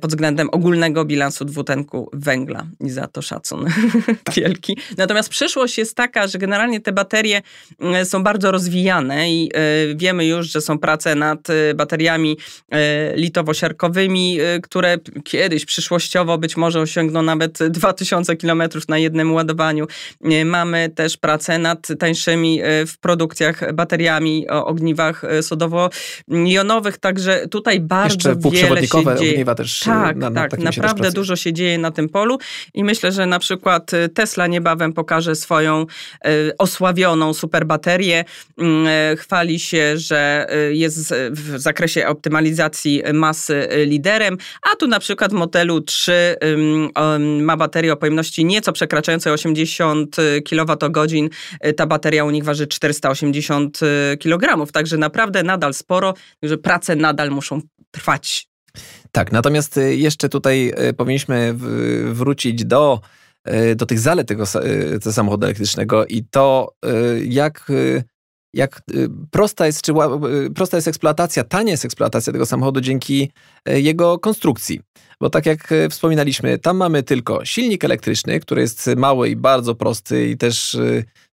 pod 0.00 0.10
względem 0.10 0.48
ogólnego 0.52 1.04
bilansu 1.04 1.44
dwutlenku 1.44 2.10
węgla. 2.12 2.66
I 2.80 2.90
za 2.90 3.06
to 3.06 3.22
szacun 3.22 3.66
tak. 4.24 4.34
wielki. 4.34 4.76
Natomiast 4.96 5.28
przyszłość 5.28 5.78
jest 5.78 5.96
taka, 5.96 6.26
że 6.26 6.38
generalnie 6.38 6.80
te 6.80 6.92
baterie 6.92 7.11
baterie 7.12 7.42
mm, 7.80 8.06
są 8.06 8.22
bardzo 8.22 8.50
rozwijane 8.50 9.30
i 9.30 9.50
e, 9.54 9.94
wiemy 9.94 10.26
już, 10.26 10.50
że 10.50 10.60
są 10.60 10.78
prace 10.78 11.14
nad 11.14 11.50
e, 11.50 11.74
bateriami 11.74 12.36
e, 12.70 13.16
litowo-siarkowymi, 13.16 14.38
które 14.62 14.98
kiedyś 15.24 15.64
przyszłościowo 15.64 16.38
być 16.38 16.56
może 16.56 16.80
osiągną 16.80 17.22
nawet 17.22 17.58
2000 17.70 18.36
km 18.36 18.62
na 18.88 18.98
jednym 18.98 19.34
ładowaniu. 19.34 19.86
Mamy 20.44 20.88
też 20.88 21.16
pracę 21.16 21.58
nad 21.58 21.88
tańszymi 21.98 22.60
w 22.86 22.98
produkcjach 23.00 23.74
bateriami 23.74 24.48
o 24.48 24.66
ogniwach 24.66 25.22
sodowo-jonowych, 25.42 26.98
także 26.98 27.48
tutaj 27.48 27.80
bardzo 27.80 28.30
Jeszcze 28.30 28.50
wiele 28.50 28.86
się 28.86 29.04
dzieje. 29.18 29.44
też 29.44 29.80
tak, 29.80 30.16
na, 30.16 30.30
na 30.30 30.48
tak, 30.48 30.60
naprawdę 30.60 31.10
dużo 31.10 31.36
się 31.36 31.52
dzieje 31.52 31.78
na 31.78 31.90
tym 31.90 32.08
polu 32.08 32.38
i 32.74 32.84
myślę, 32.84 33.12
że 33.12 33.26
na 33.26 33.38
przykład 33.38 33.90
Tesla 34.14 34.46
niebawem 34.46 34.92
pokaże 34.92 35.36
swoją 35.36 35.86
osławioną 36.58 37.01
super 37.34 37.62
superbaterię. 37.62 38.24
Mm, 38.58 38.86
e, 38.86 39.16
chwali 39.16 39.60
się, 39.60 39.98
że 39.98 40.46
e, 40.48 40.74
jest 40.74 41.14
w 41.30 41.58
zakresie 41.58 42.06
optymalizacji 42.06 43.02
masy 43.12 43.68
e, 43.68 43.84
liderem, 43.84 44.36
a 44.72 44.76
tu 44.76 44.86
na 44.86 45.00
przykład 45.00 45.30
w 45.30 45.34
modelu 45.34 45.80
3 45.80 46.36
ma 47.40 47.56
baterię 47.56 47.92
o 47.92 47.96
pojemności 47.96 48.44
nieco 48.44 48.72
przekraczającej 48.72 49.32
80 49.32 50.16
kWh. 50.50 51.28
Ta 51.76 51.86
bateria 51.86 52.24
u 52.24 52.30
nich 52.30 52.44
waży 52.44 52.66
480 52.66 53.80
kg, 54.20 54.72
także 54.72 54.96
naprawdę 54.96 55.42
nadal 55.42 55.74
sporo, 55.74 56.14
że 56.42 56.58
prace 56.58 56.96
nadal 56.96 57.30
muszą 57.30 57.60
trwać. 57.90 58.48
Tak, 59.12 59.32
natomiast 59.32 59.80
jeszcze 59.90 60.28
tutaj 60.28 60.72
powinniśmy 60.96 61.54
wrócić 62.12 62.64
do 62.64 63.00
do 63.76 63.86
tych 63.86 63.98
zalet 63.98 64.28
tego, 64.28 64.44
e, 64.44 64.98
tego 64.98 65.12
samochodu 65.12 65.46
elektrycznego 65.46 66.06
i 66.06 66.24
to, 66.24 66.74
e, 66.84 66.88
jak, 67.24 67.72
jak 68.54 68.82
prosta, 69.30 69.66
jest, 69.66 69.82
czy, 69.82 69.92
prosta 70.54 70.76
jest 70.76 70.88
eksploatacja, 70.88 71.44
tania 71.44 71.70
jest 71.70 71.84
eksploatacja 71.84 72.32
tego 72.32 72.46
samochodu 72.46 72.80
dzięki 72.80 73.32
jego 73.66 74.18
konstrukcji. 74.18 74.80
Bo 75.20 75.30
tak 75.30 75.46
jak 75.46 75.74
wspominaliśmy, 75.90 76.58
tam 76.58 76.76
mamy 76.76 77.02
tylko 77.02 77.44
silnik 77.44 77.84
elektryczny, 77.84 78.40
który 78.40 78.60
jest 78.60 78.90
mały 78.96 79.28
i 79.28 79.36
bardzo 79.36 79.74
prosty 79.74 80.28
i 80.28 80.36
też 80.36 80.76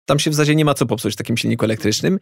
tam 0.10 0.20
się 0.20 0.32
w 0.32 0.34
zasadzie 0.34 0.56
nie 0.56 0.66
ma 0.66 0.74
co 0.74 0.86
popsuć 0.86 1.14
w 1.14 1.18
takim 1.18 1.38
silniku 1.38 1.66
elektrycznym. 1.66 2.20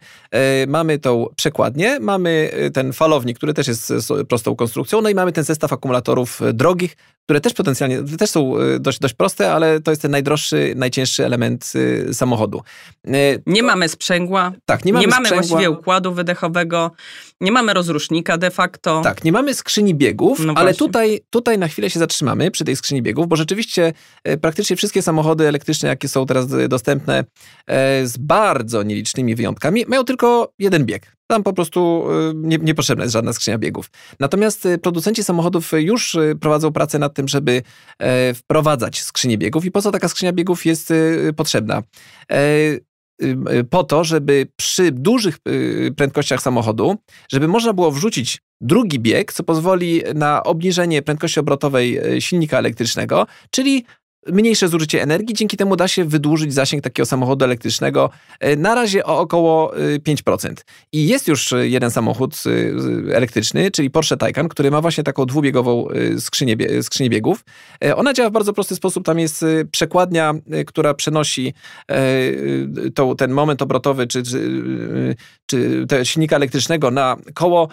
Mamy 0.66 0.98
tą 0.98 1.26
przekładnię, 1.36 2.00
mamy 2.00 2.50
ten 2.74 2.92
falownik, 2.92 3.36
który 3.36 3.54
też 3.54 3.68
jest 3.68 3.92
prostą 4.28 4.56
konstrukcją, 4.56 5.00
no 5.00 5.08
i 5.08 5.14
mamy 5.14 5.32
ten 5.32 5.44
zestaw 5.44 5.72
akumulatorów 5.72 6.40
drogich, 6.54 6.96
które 7.24 7.40
też 7.40 7.54
potencjalnie, 7.54 8.02
też 8.18 8.30
są 8.30 8.54
dość, 8.80 8.98
dość 8.98 9.14
proste, 9.14 9.52
ale 9.52 9.80
to 9.80 9.90
jest 9.90 10.02
ten 10.02 10.10
najdroższy, 10.10 10.72
najcięższy 10.76 11.24
element 11.24 11.72
samochodu. 12.12 12.62
Nie 13.46 13.62
mamy 13.62 13.88
sprzęgła. 13.88 14.52
Tak, 14.64 14.84
nie 14.84 14.92
mamy, 14.92 15.06
nie 15.06 15.10
mamy 15.10 15.28
właściwie 15.28 15.70
układu 15.70 16.12
wydechowego, 16.12 16.90
nie 17.40 17.52
mamy 17.52 17.74
rozrusznika 17.74 18.38
de 18.38 18.50
facto. 18.50 19.00
Tak, 19.04 19.24
nie 19.24 19.32
mamy 19.32 19.54
skrzyni 19.54 19.94
biegów, 19.94 20.40
no 20.40 20.52
ale 20.56 20.74
tutaj, 20.74 21.20
tutaj 21.30 21.58
na 21.58 21.68
chwilę 21.68 21.90
się 21.90 21.98
zatrzymamy 21.98 22.50
przy 22.50 22.64
tej 22.64 22.76
skrzyni 22.76 23.02
biegów, 23.02 23.28
bo 23.28 23.36
rzeczywiście 23.36 23.92
praktycznie 24.40 24.76
wszystkie 24.76 25.02
samochody 25.02 25.48
elektryczne, 25.48 25.88
jakie 25.88 26.08
są 26.08 26.26
teraz 26.26 26.46
dostępne 26.68 27.24
z 28.04 28.16
bardzo 28.18 28.82
nielicznymi 28.82 29.34
wyjątkami, 29.34 29.84
mają 29.88 30.04
tylko 30.04 30.52
jeden 30.58 30.84
bieg. 30.84 31.12
Tam 31.26 31.42
po 31.42 31.52
prostu 31.52 32.04
nie, 32.34 32.58
niepotrzebna 32.58 33.04
jest 33.04 33.12
żadna 33.12 33.32
skrzynia 33.32 33.58
biegów. 33.58 33.90
Natomiast 34.20 34.68
producenci 34.82 35.24
samochodów 35.24 35.72
już 35.76 36.16
prowadzą 36.40 36.72
pracę 36.72 36.98
nad 36.98 37.14
tym, 37.14 37.28
żeby 37.28 37.62
e, 37.98 38.34
wprowadzać 38.34 39.02
skrzynię 39.02 39.38
biegów. 39.38 39.64
I 39.64 39.70
po 39.70 39.82
co 39.82 39.90
taka 39.90 40.08
skrzynia 40.08 40.32
biegów 40.32 40.66
jest 40.66 40.92
potrzebna? 41.36 41.82
E, 43.22 43.64
po 43.64 43.84
to, 43.84 44.04
żeby 44.04 44.46
przy 44.56 44.92
dużych 44.92 45.38
prędkościach 45.96 46.42
samochodu, 46.42 46.96
żeby 47.32 47.48
można 47.48 47.72
było 47.72 47.90
wrzucić 47.90 48.42
drugi 48.60 49.00
bieg, 49.00 49.32
co 49.32 49.44
pozwoli 49.44 50.02
na 50.14 50.42
obniżenie 50.42 51.02
prędkości 51.02 51.40
obrotowej 51.40 52.00
silnika 52.20 52.58
elektrycznego, 52.58 53.26
czyli 53.50 53.84
mniejsze 54.26 54.68
zużycie 54.68 55.02
energii, 55.02 55.34
dzięki 55.34 55.56
temu 55.56 55.76
da 55.76 55.88
się 55.88 56.04
wydłużyć 56.04 56.54
zasięg 56.54 56.84
takiego 56.84 57.06
samochodu 57.06 57.44
elektrycznego 57.44 58.10
e, 58.40 58.56
na 58.56 58.74
razie 58.74 59.04
o 59.04 59.18
około 59.18 59.72
5%. 60.08 60.48
E, 60.48 60.54
I 60.92 61.08
jest 61.08 61.28
już 61.28 61.52
e, 61.52 61.68
jeden 61.68 61.90
samochód 61.90 62.42
elektryczny, 63.12 63.70
czyli 63.70 63.90
Porsche 63.90 64.16
Taycan, 64.16 64.48
który 64.48 64.70
ma 64.70 64.80
właśnie 64.80 65.04
taką 65.04 65.26
dwubiegową 65.26 65.88
skrzynię, 66.18 66.56
skrzynię 66.82 67.10
biegów. 67.10 67.44
Ona 67.96 68.12
działa 68.12 68.30
w 68.30 68.32
bardzo 68.32 68.52
prosty 68.52 68.76
sposób. 68.76 69.04
Tam 69.04 69.18
jest 69.18 69.44
przekładnia, 69.70 70.34
która 70.66 70.94
przenosi 70.94 71.54
ten 73.18 73.30
moment 73.30 73.62
obrotowy, 73.62 74.06
czy, 74.06 74.22
czy, 74.22 74.52
czy 75.46 75.86
silnika 76.04 76.36
elektrycznego 76.36 76.90
na 76.90 77.16
koło. 77.34 77.68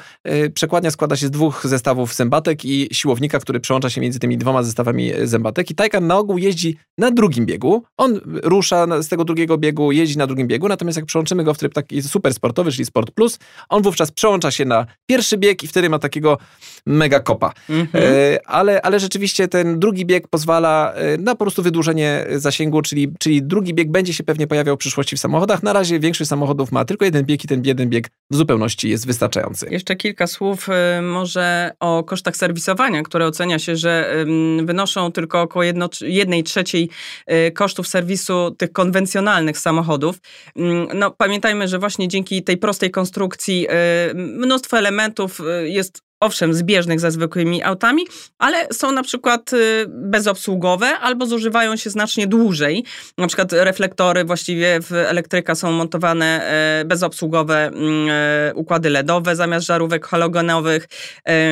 Przekładnia 0.54 0.92
składa 0.92 1.16
się 1.16 1.28
z 1.28 1.32
dwóch 1.32 1.68
zestawów 1.68 2.16
zębatek 2.16 2.66
i 2.66 2.88
siłownika, 2.92 3.40
który 3.40 3.60
przełącza 3.60 3.90
się 3.90 4.02
między 4.02 4.20
tymi 4.20 4.38
dwoma 4.38 4.64
zestawami 4.64 5.12
zębatek. 5.24 5.72
I 5.72 5.76
Taycan 5.76 6.08
na 6.08 6.18
ogół 6.18 6.38
jeździ 6.46 6.78
na 6.98 7.12
drugim 7.12 7.46
biegu. 7.46 7.84
On 7.98 8.20
rusza 8.44 9.02
z 9.02 9.08
tego 9.08 9.24
drugiego 9.24 9.58
biegu, 9.58 9.92
jeździ 9.92 10.18
na 10.18 10.28
drugim 10.28 10.48
biegu, 10.48 10.68
natomiast 10.68 10.96
jak 10.96 11.06
przełączymy 11.06 11.44
go 11.44 11.54
w 11.54 11.58
tryb 11.58 11.74
taki 11.74 12.02
super 12.02 12.34
sportowy, 12.34 12.72
czyli 12.72 12.86
Sport 12.86 13.12
Plus, 13.12 13.40
on 13.70 13.82
wówczas 13.82 14.12
przełącza 14.12 14.52
się 14.52 14.66
na 14.66 14.86
pierwszy 15.06 15.38
bieg 15.38 15.64
i 15.64 15.68
wtedy 15.68 15.90
ma 15.90 16.00
takiego 16.00 16.38
mega 16.86 17.20
kopa. 17.20 17.54
Mhm. 17.70 18.04
E, 18.06 18.48
ale, 18.48 18.82
ale 18.82 19.00
rzeczywiście 19.00 19.48
ten 19.48 19.80
drugi 19.80 20.06
bieg 20.06 20.28
pozwala 20.28 20.94
e, 20.94 21.18
na 21.18 21.36
po 21.36 21.46
prostu 21.46 21.64
wydłużenie 21.64 22.26
zasięgu, 22.36 22.82
czyli, 22.82 23.14
czyli 23.20 23.44
drugi 23.44 23.74
bieg 23.74 23.92
będzie 23.92 24.14
się 24.14 24.24
pewnie 24.24 24.48
pojawiał 24.48 24.76
w 24.76 24.80
przyszłości 24.80 25.16
w 25.16 25.20
samochodach. 25.20 25.64
Na 25.64 25.74
razie 25.74 26.00
większość 26.00 26.30
samochodów 26.30 26.72
ma 26.72 26.86
tylko 26.86 27.06
jeden 27.06 27.26
bieg 27.26 27.44
i 27.44 27.48
ten 27.48 27.66
jeden 27.66 27.90
bieg 27.90 28.10
w 28.32 28.36
zupełności 28.36 28.90
jest 28.90 29.08
wystarczający. 29.08 29.68
Jeszcze 29.72 29.96
kilka 29.96 30.28
słów 30.28 30.68
y, 30.70 31.02
może 31.02 31.72
o 31.80 32.04
kosztach 32.04 32.36
serwisowania, 32.36 33.04
które 33.04 33.28
ocenia 33.28 33.60
się, 33.60 33.76
że 33.76 34.26
wynoszą 34.64 35.12
tylko 35.12 35.42
około 35.42 35.64
jedno, 35.64 35.90
jednej 36.26 36.44
trzeciej 36.44 36.90
y, 37.32 37.52
kosztów 37.52 37.88
serwisu 37.88 38.56
tych 38.58 38.72
konwencjonalnych 38.72 39.58
samochodów. 39.58 40.16
Mm, 40.56 40.88
no, 40.94 41.12
pamiętajmy, 41.12 41.68
że 41.68 41.80
właśnie 41.80 42.08
dzięki 42.08 42.44
tej 42.44 42.58
prostej 42.58 42.92
konstrukcji 42.92 43.68
y, 44.12 44.16
mnóstwo 44.16 44.78
elementów 44.78 45.40
y, 45.40 45.70
jest 45.70 46.05
owszem, 46.20 46.54
zbieżnych 46.54 47.00
ze 47.00 47.12
zwykłymi 47.12 47.64
autami, 47.64 48.02
ale 48.38 48.68
są 48.74 48.92
na 48.92 49.04
przykład 49.04 49.52
bezobsługowe 49.88 50.88
albo 50.88 51.26
zużywają 51.26 51.76
się 51.76 51.90
znacznie 51.90 52.28
dłużej. 52.28 52.84
Na 53.18 53.28
przykład 53.28 53.54
reflektory 53.54 54.24
właściwie 54.24 54.80
w 54.82 54.92
elektryka 54.92 55.56
są 55.56 55.72
montowane 55.72 56.52
bezobsługowe 56.86 57.68
mm, 57.68 58.10
układy 58.56 58.90
LEDowe 58.90 59.36
zamiast 59.36 59.68
żarówek 59.68 60.08
halogenowych, 60.08 60.88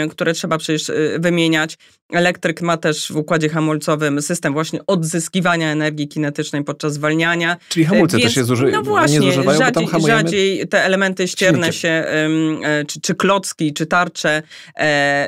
które 0.10 0.34
trzeba 0.34 0.58
przecież 0.58 0.92
wymieniać. 1.20 1.78
Elektryk 2.14 2.62
ma 2.62 2.78
też 2.78 3.12
w 3.12 3.16
układzie 3.16 3.50
hamulcowym 3.50 4.22
system 4.22 4.54
właśnie 4.54 4.80
odzyskiwania 4.88 5.72
energii 5.72 6.08
kinetycznej 6.08 6.64
podczas 6.64 6.94
zwalniania. 6.94 7.58
Czyli 7.70 7.86
hamulce 7.86 8.18
Więc, 8.18 8.28
też 8.28 8.36
się 8.36 8.44
zuży- 8.44 8.72
no 8.72 8.82
właśnie, 8.82 9.20
nie 9.20 9.26
zużywają, 9.26 9.60
rzadziej, 9.60 9.88
rzadziej 10.08 10.68
te 10.68 10.84
elementy 10.84 11.28
ścierne 11.28 11.74
się, 11.74 11.90
e, 11.90 12.86
czy, 12.88 13.02
czy 13.02 13.16
klocki, 13.16 13.74
czy 13.74 13.86
tarcze 13.86 14.30
e, 14.30 14.44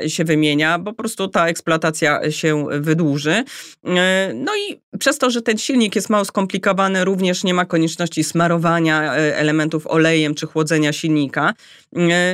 się 0.08 0.24
wymienia, 0.24 0.80
bo 0.80 0.92
po 0.92 0.98
prostu 0.98 1.28
ta 1.28 1.48
eksploatacja 1.48 2.32
się 2.32 2.66
wydłuży. 2.80 3.44
E, 3.86 4.32
no 4.36 4.52
i 4.56 4.82
przez 5.00 5.18
to, 5.18 5.30
że 5.30 5.42
ten 5.42 5.58
silnik 5.58 5.96
jest 5.96 6.10
mało 6.10 6.26
skomplikowany, 6.26 7.06
również 7.06 7.44
nie 7.44 7.54
ma 7.54 7.66
konieczności 7.66 8.24
smarowania 8.24 9.14
elementów 9.14 9.88
olejem 9.88 10.36
czy 10.36 10.48
chłodzenia 10.48 10.94
silnika. 10.94 11.54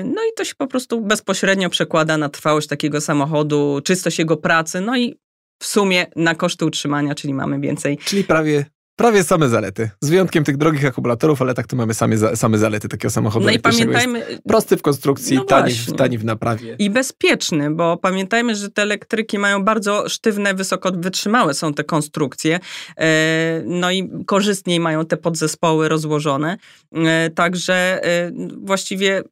No 0.03 0.21
i 0.21 0.33
to 0.35 0.45
się 0.45 0.55
po 0.57 0.67
prostu 0.67 1.01
bezpośrednio 1.01 1.69
przekłada 1.69 2.17
na 2.17 2.29
trwałość 2.29 2.67
takiego 2.67 3.01
samochodu, 3.01 3.81
czystość 3.83 4.19
jego 4.19 4.37
pracy, 4.37 4.81
no 4.81 4.97
i 4.97 5.15
w 5.61 5.65
sumie 5.65 6.05
na 6.15 6.35
koszty 6.35 6.65
utrzymania, 6.65 7.15
czyli 7.15 7.33
mamy 7.33 7.59
więcej. 7.59 7.97
Czyli 7.97 8.23
prawie 8.23 8.65
Prawie 9.01 9.23
same 9.23 9.49
zalety. 9.49 9.89
Z 10.01 10.09
wyjątkiem 10.09 10.43
tych 10.43 10.57
drogich 10.57 10.85
akumulatorów, 10.85 11.41
ale 11.41 11.53
tak 11.53 11.67
to 11.67 11.75
mamy 11.75 11.93
same, 11.93 12.35
same 12.35 12.57
zalety 12.57 12.89
takiego 12.89 13.09
samochodu. 13.09 13.45
No 13.45 13.51
i 13.51 13.59
pamiętajmy. 13.59 14.39
prosty 14.47 14.77
w 14.77 14.81
konstrukcji, 14.81 15.35
no 15.35 15.43
tani, 15.43 15.73
w, 15.73 15.93
tani 15.93 16.17
w 16.17 16.25
naprawie. 16.25 16.75
I 16.79 16.89
bezpieczny, 16.89 17.71
bo 17.71 17.97
pamiętajmy, 17.97 18.55
że 18.55 18.69
te 18.69 18.81
elektryki 18.81 19.39
mają 19.39 19.63
bardzo 19.63 20.09
sztywne, 20.09 20.53
wysoko 20.53 20.91
wytrzymałe 20.91 21.53
są 21.53 21.73
te 21.73 21.83
konstrukcje. 21.83 22.59
E, 22.97 23.63
no 23.65 23.91
i 23.91 24.09
korzystniej 24.25 24.79
mają 24.79 25.05
te 25.05 25.17
podzespoły 25.17 25.89
rozłożone. 25.89 26.57
E, 26.93 27.29
także 27.29 28.03
e, 28.03 28.31
właściwie 28.63 29.23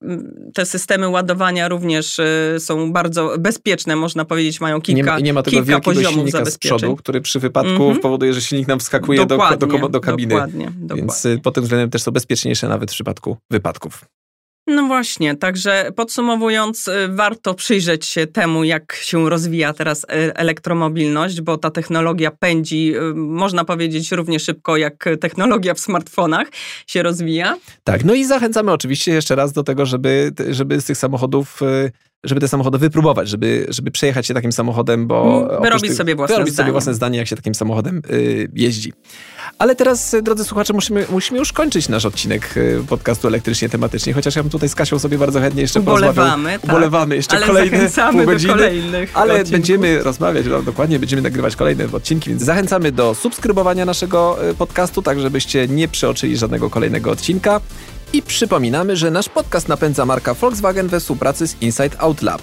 te 0.54 0.66
systemy 0.66 1.10
ładowania 1.10 1.68
również 1.68 2.18
są 2.60 2.94
bardzo 2.94 3.36
bezpieczne, 3.40 3.96
można 3.96 4.26
powiedzieć, 4.26 4.62
mają 4.62 4.82
kilka, 4.82 5.18
nie, 5.18 5.24
nie 5.24 5.34
ma 5.34 5.44
tego 5.44 5.64
kilka 5.64 5.80
poziomów 5.80 6.32
zabezpieczeń. 6.32 6.78
z 6.78 6.82
przodu, 6.82 6.96
który 6.96 7.22
przy 7.22 7.40
wypadku 7.40 7.84
mm 7.84 7.98
-hmm. 7.98 8.00
powoduje, 8.00 8.34
że 8.34 8.42
silnik 8.42 8.68
nam 8.68 8.80
wskakuje 8.80 9.26
Dokładnie. 9.26 9.59
Do 9.60 9.68
do, 9.68 9.90
do 9.90 10.00
kabiny. 10.00 10.30
Dokładnie, 10.30 10.66
dokładnie. 10.66 10.96
Więc 10.96 11.26
y, 11.26 11.40
pod 11.44 11.56
tym 11.56 11.64
względem 11.64 11.90
też 11.90 12.02
są 12.02 12.12
bezpieczniejsze 12.12 12.68
nawet 12.68 12.92
w 12.92 12.94
przypadku 12.94 13.38
wypadków. 13.52 14.06
No 14.68 14.88
właśnie, 14.88 15.36
także 15.36 15.92
podsumowując, 15.96 16.88
y, 16.88 17.08
warto 17.10 17.54
przyjrzeć 17.54 18.06
się 18.06 18.28
temu, 18.28 18.64
jak 18.64 18.94
się 18.94 19.30
rozwija 19.30 19.74
teraz 19.74 20.04
y, 20.04 20.08
elektromobilność, 20.36 21.42
bo 21.42 21.58
ta 21.58 21.72
technologia 21.72 22.32
pędzi, 22.32 22.94
można 23.16 23.66
powiedzieć, 23.66 24.12
równie 24.12 24.40
szybko, 24.40 24.78
jak 24.78 25.06
technologia 25.22 25.74
w 25.74 25.80
smartfonach 25.80 26.48
się 26.88 27.04
rozwija. 27.04 27.58
Tak, 27.84 28.04
no 28.04 28.14
i 28.14 28.26
zachęcamy 28.26 28.72
oczywiście 28.72 29.12
jeszcze 29.12 29.36
raz 29.36 29.54
do 29.54 29.64
tego, 29.64 29.86
żeby, 29.86 30.32
żeby 30.50 30.82
z 30.82 30.86
tych 30.86 30.98
samochodów 30.98 31.62
żeby 32.24 32.42
te 32.42 32.48
samochody 32.48 32.78
wypróbować, 32.78 33.30
żeby, 33.30 33.66
żeby 33.70 33.92
przejechać 33.92 34.28
się 34.28 34.34
takim 34.34 34.52
samochodem, 34.52 35.08
bo... 35.08 35.48
Mm, 35.50 35.64
wyrobić 35.64 35.96
sobie 35.98 36.16
własne 36.16 36.36
wyrobić 36.36 36.54
zdanie. 36.54 36.66
sobie 36.66 36.72
własne 36.72 36.94
zdanie, 36.94 37.18
jak 37.18 37.28
się 37.28 37.36
takim 37.36 37.56
samochodem 37.56 38.02
y, 38.12 38.50
jeździ. 38.54 38.94
Ale 39.60 39.76
teraz, 39.76 40.14
y, 40.14 40.22
drodzy 40.22 40.44
słuchacze, 40.44 40.74
musimy, 40.74 41.06
musimy 41.12 41.40
już 41.40 41.54
kończyć 41.54 41.90
nasz 41.90 42.06
odcinek 42.06 42.58
y, 42.58 42.84
podcastu 42.90 43.28
elektrycznie 43.28 43.70
tematycznie, 43.70 44.14
chociaż 44.14 44.36
ja 44.36 44.44
bym 44.44 44.50
tutaj 44.50 44.70
z 44.70 44.76
Kasią 44.76 45.00
sobie 45.00 45.18
bardzo 45.18 45.40
chętnie 45.40 45.62
jeszcze 45.62 45.80
Ubolewamy, 45.80 46.52
tak. 46.52 46.64
Ubolewamy 46.64 47.16
jeszcze 47.16 47.38
ale 47.38 47.48
kolejne 47.48 47.90
pół 48.12 48.26
godziny. 48.26 48.54
ale 49.14 49.34
odcinków. 49.34 49.52
będziemy 49.52 50.04
rozmawiać, 50.04 50.46
no, 50.50 50.62
dokładnie, 50.62 51.00
będziemy 51.00 51.22
nagrywać 51.22 51.56
kolejne 51.56 51.86
odcinki, 51.92 52.30
więc 52.30 52.44
zachęcamy 52.44 52.92
do 52.92 53.16
subskrybowania 53.16 53.86
naszego 53.86 54.50
y, 54.50 54.54
podcastu, 54.54 55.02
tak 55.02 55.20
żebyście 55.20 55.68
nie 55.68 55.88
przeoczyli 55.88 56.38
żadnego 56.38 56.70
kolejnego 56.70 57.12
odcinka. 57.12 57.62
I 58.14 58.22
przypominamy, 58.22 58.98
że 58.98 59.12
nasz 59.12 59.30
podcast 59.30 59.68
napędza 59.68 60.06
marka 60.06 60.34
Volkswagen 60.34 60.88
we 60.88 61.00
współpracy 61.00 61.48
z 61.48 61.62
Inside 61.62 62.00
Out 62.00 62.22
Lab. 62.22 62.42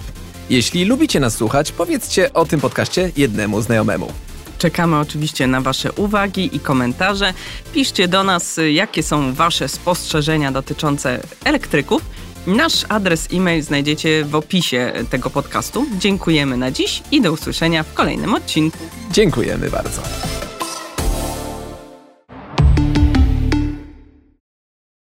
Jeśli 0.49 0.85
lubicie 0.85 1.19
nas 1.19 1.35
słuchać, 1.35 1.71
powiedzcie 1.71 2.33
o 2.33 2.45
tym 2.45 2.59
podcaście 2.59 3.11
jednemu 3.17 3.61
znajomemu. 3.61 4.11
Czekamy 4.57 4.99
oczywiście 4.99 5.47
na 5.47 5.61
Wasze 5.61 5.91
uwagi 5.91 6.55
i 6.55 6.59
komentarze. 6.59 7.33
Piszcie 7.73 8.07
do 8.07 8.23
nas, 8.23 8.59
jakie 8.71 9.03
są 9.03 9.33
Wasze 9.33 9.67
spostrzeżenia 9.67 10.51
dotyczące 10.51 11.19
elektryków. 11.43 12.01
Nasz 12.47 12.85
adres 12.89 13.27
e-mail 13.33 13.63
znajdziecie 13.63 14.25
w 14.25 14.35
opisie 14.35 14.93
tego 15.09 15.29
podcastu. 15.29 15.85
Dziękujemy 15.99 16.57
na 16.57 16.71
dziś 16.71 17.03
i 17.11 17.21
do 17.21 17.31
usłyszenia 17.31 17.83
w 17.83 17.93
kolejnym 17.93 18.33
odcinku. 18.33 18.77
Dziękujemy 19.11 19.69
bardzo. 19.69 20.01